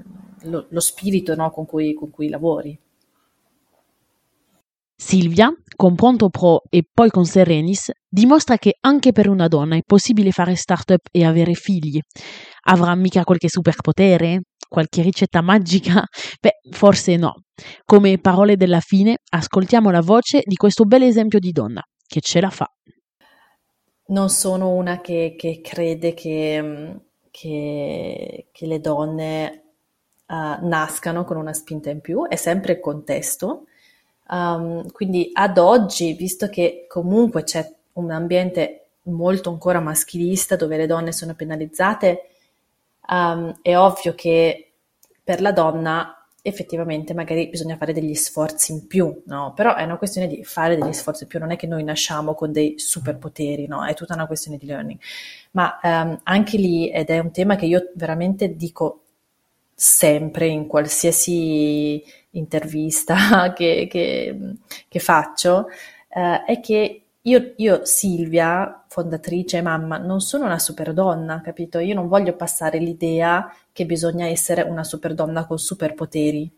lo, 0.43 0.65
lo, 0.69 0.79
spirito 0.79 1.35
no, 1.35 1.51
con, 1.51 1.65
cui, 1.65 1.93
con 1.93 2.09
cui 2.09 2.29
lavori. 2.29 2.79
Silvia, 4.95 5.53
con 5.75 5.95
Pronto 5.95 6.29
Pro 6.29 6.61
e 6.69 6.85
poi 6.89 7.09
con 7.09 7.25
Serenis, 7.25 7.91
dimostra 8.07 8.57
che 8.57 8.77
anche 8.79 9.11
per 9.11 9.27
una 9.27 9.49
donna 9.49 9.75
è 9.75 9.81
possibile 9.85 10.31
fare 10.31 10.55
startup 10.55 11.07
e 11.11 11.25
avere 11.25 11.55
figli. 11.55 11.99
Avrà 12.67 12.95
mica 12.95 13.25
qualche 13.25 13.49
superpotere? 13.49 14.43
Qualche 14.69 15.01
ricetta 15.01 15.41
magica? 15.41 16.05
Beh, 16.39 16.69
forse 16.69 17.17
no. 17.17 17.33
Come 17.83 18.17
parole 18.17 18.55
della 18.55 18.79
fine, 18.79 19.17
ascoltiamo 19.29 19.91
la 19.91 20.01
voce 20.01 20.39
di 20.45 20.55
questo 20.55 20.85
bel 20.85 21.01
esempio 21.01 21.39
di 21.39 21.51
donna, 21.51 21.81
che 22.07 22.21
ce 22.21 22.39
la 22.39 22.49
fa. 22.49 22.65
Non 24.11 24.29
sono 24.29 24.69
una 24.69 25.01
che, 25.01 25.35
che 25.37 25.61
crede 25.61 26.13
che, 26.13 26.99
che, 27.31 28.47
che, 28.51 28.65
le 28.65 28.79
donne 28.79 29.63
uh, 30.27 30.67
nascano 30.67 31.23
con 31.23 31.37
una 31.37 31.53
spinta 31.53 31.89
in 31.89 32.01
più, 32.01 32.27
è 32.27 32.35
sempre 32.35 32.73
il 32.73 32.79
contesto. 32.79 33.65
Um, 34.29 34.89
quindi 34.91 35.29
ad 35.33 35.57
oggi, 35.57 36.13
visto 36.13 36.47
che 36.47 36.85
comunque 36.87 37.43
c'è 37.43 37.69
un 37.93 38.11
ambiente 38.11 38.87
molto 39.03 39.49
ancora 39.49 39.79
maschilista 39.79 40.55
dove 40.55 40.77
le 40.77 40.87
donne 40.87 41.11
sono 41.11 41.33
penalizzate, 41.33 42.29
um, 43.09 43.59
è 43.61 43.77
ovvio 43.77 44.13
che 44.13 44.71
per 45.23 45.41
la 45.41 45.51
donna 45.51 46.20
effettivamente 46.43 47.13
magari 47.13 47.47
bisogna 47.47 47.77
fare 47.77 47.93
degli 47.93 48.15
sforzi 48.15 48.71
in 48.71 48.87
più, 48.87 49.21
no? 49.25 49.53
Però 49.55 49.75
è 49.75 49.83
una 49.83 49.97
questione 49.97 50.27
di 50.27 50.43
fare 50.43 50.75
degli 50.75 50.93
sforzi 50.93 51.23
in 51.23 51.29
più, 51.29 51.39
non 51.39 51.51
è 51.51 51.55
che 51.55 51.67
noi 51.67 51.83
nasciamo 51.83 52.33
con 52.33 52.51
dei 52.51 52.79
superpoteri, 52.79 53.67
no? 53.67 53.85
È 53.85 53.93
tutta 53.93 54.15
una 54.15 54.25
questione 54.25 54.57
di 54.57 54.65
learning. 54.65 54.99
Ma 55.51 55.79
um, 55.83 56.19
anche 56.23 56.57
lì, 56.57 56.89
ed 56.89 57.09
è 57.09 57.19
un 57.19 57.31
tema 57.31 57.55
che 57.55 57.65
io 57.65 57.91
veramente 57.95 58.55
dico 58.55 59.03
sempre 59.75 60.47
in 60.47 60.67
qualsiasi 60.67 62.03
intervista 62.31 63.53
che, 63.53 63.87
che, 63.89 64.37
che 64.87 64.99
faccio, 64.99 65.67
eh, 66.09 66.43
è 66.45 66.59
che 66.59 67.00
io, 67.23 67.53
io, 67.57 67.85
Silvia, 67.85 68.83
fondatrice 68.87 69.57
e 69.57 69.61
mamma, 69.61 69.97
non 69.97 70.21
sono 70.21 70.45
una 70.45 70.57
super 70.57 70.91
donna, 70.93 71.41
capito? 71.41 71.77
Io 71.77 71.93
non 71.93 72.07
voglio 72.07 72.35
passare 72.35 72.79
l'idea 72.79 73.53
che 73.71 73.85
bisogna 73.85 74.25
essere 74.25 74.63
una 74.63 74.83
super 74.83 75.13
donna 75.13 75.45
con 75.45 75.59
superpoteri. 75.59 76.51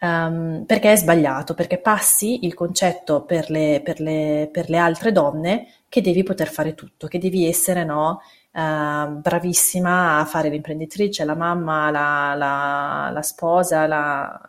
Um, 0.00 0.64
perché 0.66 0.92
è 0.92 0.96
sbagliato, 0.96 1.54
perché 1.54 1.78
passi 1.78 2.44
il 2.44 2.52
concetto 2.52 3.22
per 3.22 3.48
le, 3.48 3.80
per, 3.82 4.00
le, 4.00 4.50
per 4.52 4.68
le, 4.68 4.76
altre 4.76 5.12
donne 5.12 5.66
che 5.88 6.02
devi 6.02 6.22
poter 6.22 6.48
fare 6.48 6.74
tutto, 6.74 7.06
che 7.06 7.18
devi 7.18 7.46
essere 7.48 7.84
no, 7.84 8.20
uh, 8.52 9.18
bravissima 9.18 10.18
a 10.18 10.24
fare 10.26 10.50
l'imprenditrice, 10.50 11.24
la 11.24 11.34
mamma, 11.34 11.90
la, 11.90 12.34
la, 12.34 13.10
la 13.10 13.22
sposa, 13.22 13.86
la 13.86 14.40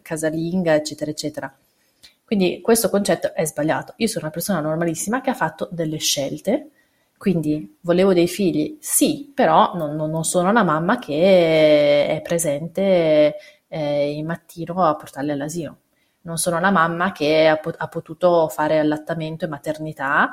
casalinga, 0.00 0.74
eccetera, 0.74 1.10
eccetera. 1.10 1.54
Quindi 2.24 2.60
questo 2.60 2.88
concetto 2.88 3.34
è 3.34 3.44
sbagliato. 3.44 3.94
Io 3.96 4.06
sono 4.06 4.24
una 4.24 4.32
persona 4.32 4.60
normalissima 4.60 5.20
che 5.20 5.30
ha 5.30 5.34
fatto 5.34 5.68
delle 5.70 5.98
scelte, 5.98 6.70
quindi 7.18 7.78
volevo 7.82 8.12
dei 8.14 8.26
figli, 8.26 8.78
sì, 8.80 9.30
però 9.34 9.74
non, 9.74 9.94
non 9.94 10.24
sono 10.24 10.50
la 10.50 10.64
mamma 10.64 10.98
che 10.98 12.06
è 12.08 12.20
presente 12.22 13.36
eh, 13.68 14.16
il 14.16 14.24
mattino 14.24 14.82
a 14.84 14.96
portarli 14.96 15.30
all'asilo. 15.30 15.76
Non 16.22 16.38
sono 16.38 16.60
la 16.60 16.70
mamma 16.70 17.12
che 17.12 17.46
ha, 17.48 17.60
ha 17.78 17.88
potuto 17.88 18.48
fare 18.48 18.78
allattamento 18.78 19.44
e 19.44 19.48
maternità 19.48 20.32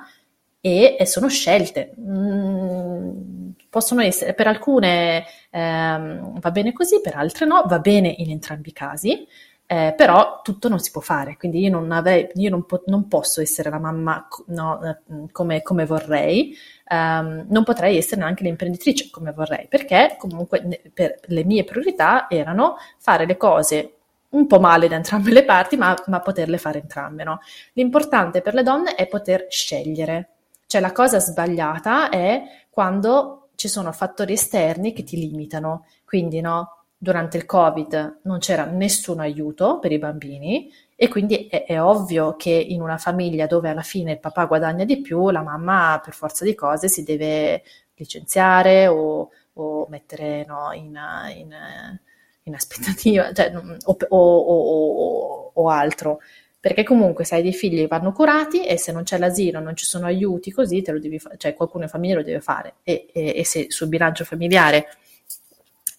e, 0.61 0.95
e 0.99 1.05
sono 1.05 1.27
scelte. 1.29 1.93
Mm, 1.99 3.49
possono 3.69 4.01
essere, 4.01 4.33
per 4.33 4.47
alcune 4.47 5.25
ehm, 5.49 6.39
va 6.39 6.51
bene 6.51 6.73
così, 6.73 7.01
per 7.01 7.15
altre 7.15 7.45
no, 7.45 7.63
va 7.67 7.79
bene 7.79 8.13
in 8.17 8.31
entrambi 8.31 8.69
i 8.69 8.73
casi. 8.73 9.27
Eh, 9.71 9.93
però 9.95 10.41
tutto 10.41 10.67
non 10.67 10.79
si 10.79 10.89
può 10.89 10.99
fare, 10.99 11.37
quindi 11.37 11.59
io 11.59 11.69
non, 11.69 11.91
avrei, 11.91 12.27
io 12.33 12.49
non, 12.49 12.65
po- 12.65 12.81
non 12.87 13.07
posso 13.07 13.39
essere 13.39 13.69
la 13.69 13.77
mamma 13.77 14.27
no, 14.47 14.81
eh, 14.83 15.27
come, 15.31 15.61
come, 15.61 15.85
vorrei, 15.85 16.57
um, 16.89 17.45
non 17.47 17.63
potrei 17.63 17.95
essere 17.95 18.21
neanche 18.21 18.43
l'imprenditrice 18.43 19.11
come 19.11 19.31
vorrei, 19.31 19.67
perché 19.67 20.15
comunque 20.17 20.89
per 20.91 21.19
le 21.25 21.43
mie 21.43 21.65
priorità 21.65 22.27
erano 22.31 22.77
fare 22.97 23.27
le 23.27 23.37
cose 23.37 23.97
un 24.29 24.47
po' 24.47 24.59
male 24.59 24.87
da 24.87 24.95
entrambe 24.95 25.31
le 25.31 25.45
parti, 25.45 25.77
ma, 25.77 25.95
ma 26.07 26.19
poterle 26.19 26.57
fare 26.57 26.79
entrambe. 26.79 27.23
No? 27.23 27.39
L'importante 27.73 28.41
per 28.41 28.55
le 28.55 28.63
donne 28.63 28.95
è 28.95 29.07
poter 29.07 29.45
scegliere, 29.49 30.29
cioè 30.65 30.81
la 30.81 30.91
cosa 30.91 31.19
sbagliata 31.19 32.09
è 32.09 32.41
quando 32.71 33.49
ci 33.53 33.67
sono 33.67 33.91
fattori 33.91 34.33
esterni 34.33 34.93
che 34.93 35.03
ti 35.03 35.15
limitano, 35.15 35.85
quindi 36.05 36.41
no, 36.41 36.78
durante 37.01 37.37
il 37.37 37.45
Covid 37.45 38.19
non 38.23 38.39
c'era 38.39 38.65
nessun 38.65 39.21
aiuto 39.21 39.79
per 39.79 39.93
i 39.93 39.97
bambini 39.97 40.69
e 40.97 41.07
quindi 41.07 41.47
è, 41.47 41.63
è, 41.63 41.81
ovvio 41.81 42.35
che 42.35 42.49
in 42.49 42.81
una 42.81 42.97
famiglia 42.97 43.47
dove 43.47 43.69
alla 43.69 43.83
fine 43.83 44.11
il 44.11 44.19
papà 44.19 44.43
guadagna 44.43 44.83
di 44.83 44.99
più, 44.99 45.29
la 45.29 45.41
mamma 45.41 46.01
per 46.03 46.13
forza 46.13 46.43
di 46.43 46.53
cose 46.53 46.89
si 46.89 47.03
deve 47.03 47.63
licenziare 47.95 48.87
o, 48.87 49.29
o 49.53 49.87
mettere 49.89 50.43
no, 50.45 50.73
in, 50.73 50.99
in, 51.37 51.55
in, 52.43 52.53
aspettativa 52.53 53.31
cioè, 53.31 53.53
o, 53.55 53.97
o, 54.09 55.51
o 55.53 55.69
altro. 55.69 56.19
Perché 56.59 56.83
comunque 56.83 57.23
se 57.23 57.35
hai 57.35 57.41
dei 57.43 57.53
figli 57.53 57.87
vanno 57.87 58.11
curati 58.11 58.65
e 58.65 58.77
se 58.77 58.91
non 58.91 59.03
c'è 59.03 59.17
l'asilo, 59.17 59.61
non 59.61 59.77
ci 59.77 59.85
sono 59.85 60.05
aiuti, 60.05 60.51
così 60.51 60.81
te 60.81 60.91
lo 60.91 60.99
devi 60.99 61.17
fare, 61.17 61.37
cioè 61.37 61.53
qualcuno 61.53 61.85
in 61.85 61.89
famiglia 61.89 62.15
lo 62.15 62.23
deve 62.23 62.41
fare. 62.41 62.73
E, 62.83 63.07
e, 63.13 63.33
e 63.37 63.45
se 63.45 63.67
sul 63.69 63.87
bilancio 63.87 64.25
familiare 64.25 64.87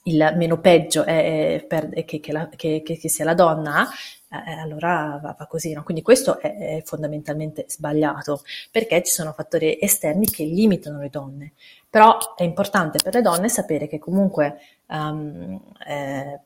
il 0.04 0.32
meno 0.36 0.58
peggio 0.60 1.04
è, 1.04 1.56
è 1.56 1.64
per, 1.64 2.04
che, 2.04 2.20
che, 2.20 2.32
la, 2.32 2.48
che, 2.48 2.82
che, 2.82 3.08
sia 3.08 3.24
la 3.24 3.34
donna, 3.34 3.88
eh, 4.30 4.52
allora 4.52 5.18
va, 5.22 5.34
va 5.38 5.46
così. 5.46 5.72
No? 5.72 5.82
Quindi 5.82 6.02
questo 6.02 6.38
è, 6.38 6.56
è, 6.56 6.82
fondamentalmente 6.84 7.66
sbagliato 7.68 8.42
perché 8.70 9.02
ci 9.02 9.12
sono 9.12 9.32
fattori 9.32 9.78
esterni 9.80 10.26
che 10.26 10.44
limitano 10.44 11.00
le 11.00 11.10
donne. 11.10 11.52
Però 11.88 12.34
è 12.36 12.44
importante 12.44 12.98
per 13.02 13.14
le 13.14 13.22
donne 13.22 13.48
sapere 13.48 13.88
che 13.88 13.98
comunque 13.98 14.58
um, 14.86 15.60
eh, 15.86 16.40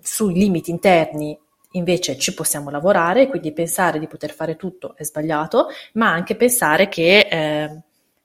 sui 0.00 0.34
limiti 0.34 0.70
interni 0.70 1.38
invece 1.72 2.18
ci 2.18 2.34
possiamo 2.34 2.70
lavorare, 2.70 3.28
quindi 3.28 3.52
pensare 3.52 3.98
di 3.98 4.06
poter 4.06 4.30
fare 4.30 4.56
tutto 4.56 4.94
è 4.96 5.04
sbagliato, 5.04 5.68
ma 5.94 6.10
anche 6.10 6.36
pensare 6.36 6.88
che, 6.88 7.26
eh, 7.30 7.80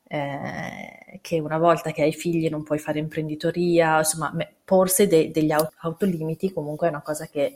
eh, 0.08 1.20
che 1.22 1.40
una 1.40 1.58
volta 1.58 1.92
che 1.92 2.02
hai 2.02 2.14
figli 2.14 2.50
non 2.50 2.64
puoi 2.64 2.80
fare 2.80 3.00
imprenditoria, 3.00 4.00
insomma, 4.00 4.34
porsi 4.64 5.08
de- 5.08 5.32
degli 5.32 5.52
aut- 5.52 5.74
autolimiti 5.80 6.54
comunque 6.54 6.88
è 6.88 6.90
una 6.90 7.02
cosa 7.02 7.28
che, 7.28 7.56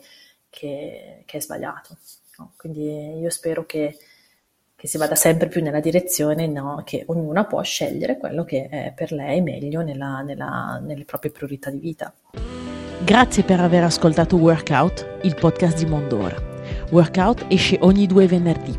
che, 0.49 1.23
che 1.25 1.37
è 1.37 1.41
sbagliato. 1.41 1.97
No? 2.37 2.53
Quindi 2.57 3.19
io 3.19 3.29
spero 3.29 3.65
che, 3.65 3.97
che, 4.75 4.87
si 4.87 4.97
vada 4.97 5.15
sempre 5.15 5.47
più 5.47 5.61
nella 5.61 5.79
direzione 5.79 6.47
no? 6.47 6.81
che 6.85 7.03
ognuna 7.07 7.45
può 7.45 7.61
scegliere 7.61 8.17
quello 8.17 8.43
che 8.43 8.67
è 8.69 8.93
per 8.95 9.11
lei 9.11 9.41
meglio 9.41 9.81
nella, 9.81 10.21
nella, 10.21 10.81
nelle 10.83 11.05
proprie 11.05 11.31
priorità 11.31 11.69
di 11.69 11.79
vita. 11.79 12.13
Grazie 13.03 13.43
per 13.43 13.59
aver 13.59 13.83
ascoltato 13.83 14.35
Workout, 14.35 15.19
il 15.23 15.35
podcast 15.35 15.77
di 15.77 15.89
Mondora. 15.89 16.49
Workout 16.91 17.45
esce 17.49 17.77
ogni 17.81 18.05
due 18.05 18.27
venerdì. 18.27 18.77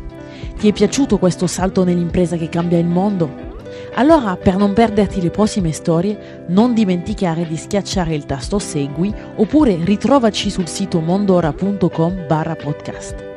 Ti 0.57 0.69
è 0.69 0.71
piaciuto 0.71 1.17
questo 1.17 1.45
salto 1.45 1.83
nell'impresa 1.83 2.37
che 2.37 2.47
cambia 2.47 2.77
il 2.77 2.85
mondo? 2.85 3.52
Allora, 3.95 4.35
per 4.35 4.55
non 4.55 4.73
perderti 4.73 5.21
le 5.21 5.29
prossime 5.29 5.71
storie, 5.71 6.45
non 6.47 6.73
dimenticare 6.73 7.47
di 7.47 7.55
schiacciare 7.55 8.13
il 8.15 8.25
tasto 8.25 8.59
Segui 8.59 9.13
oppure 9.35 9.77
ritrovaci 9.83 10.49
sul 10.49 10.67
sito 10.67 10.99
mondora.com 10.99 12.25
barra 12.27 12.55
podcast. 12.55 13.31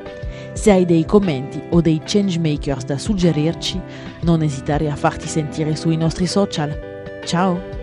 Se 0.53 0.71
hai 0.71 0.87
dei 0.87 1.05
commenti 1.05 1.63
o 1.71 1.81
dei 1.83 2.01
changemakers 2.03 2.87
da 2.87 2.97
suggerirci, 2.97 3.81
non 4.23 4.43
esitare 4.43 4.91
a 4.91 4.97
farti 4.97 5.29
sentire 5.29 5.77
sui 5.77 5.97
nostri 5.97 6.27
social. 6.27 7.21
Ciao! 7.25 7.76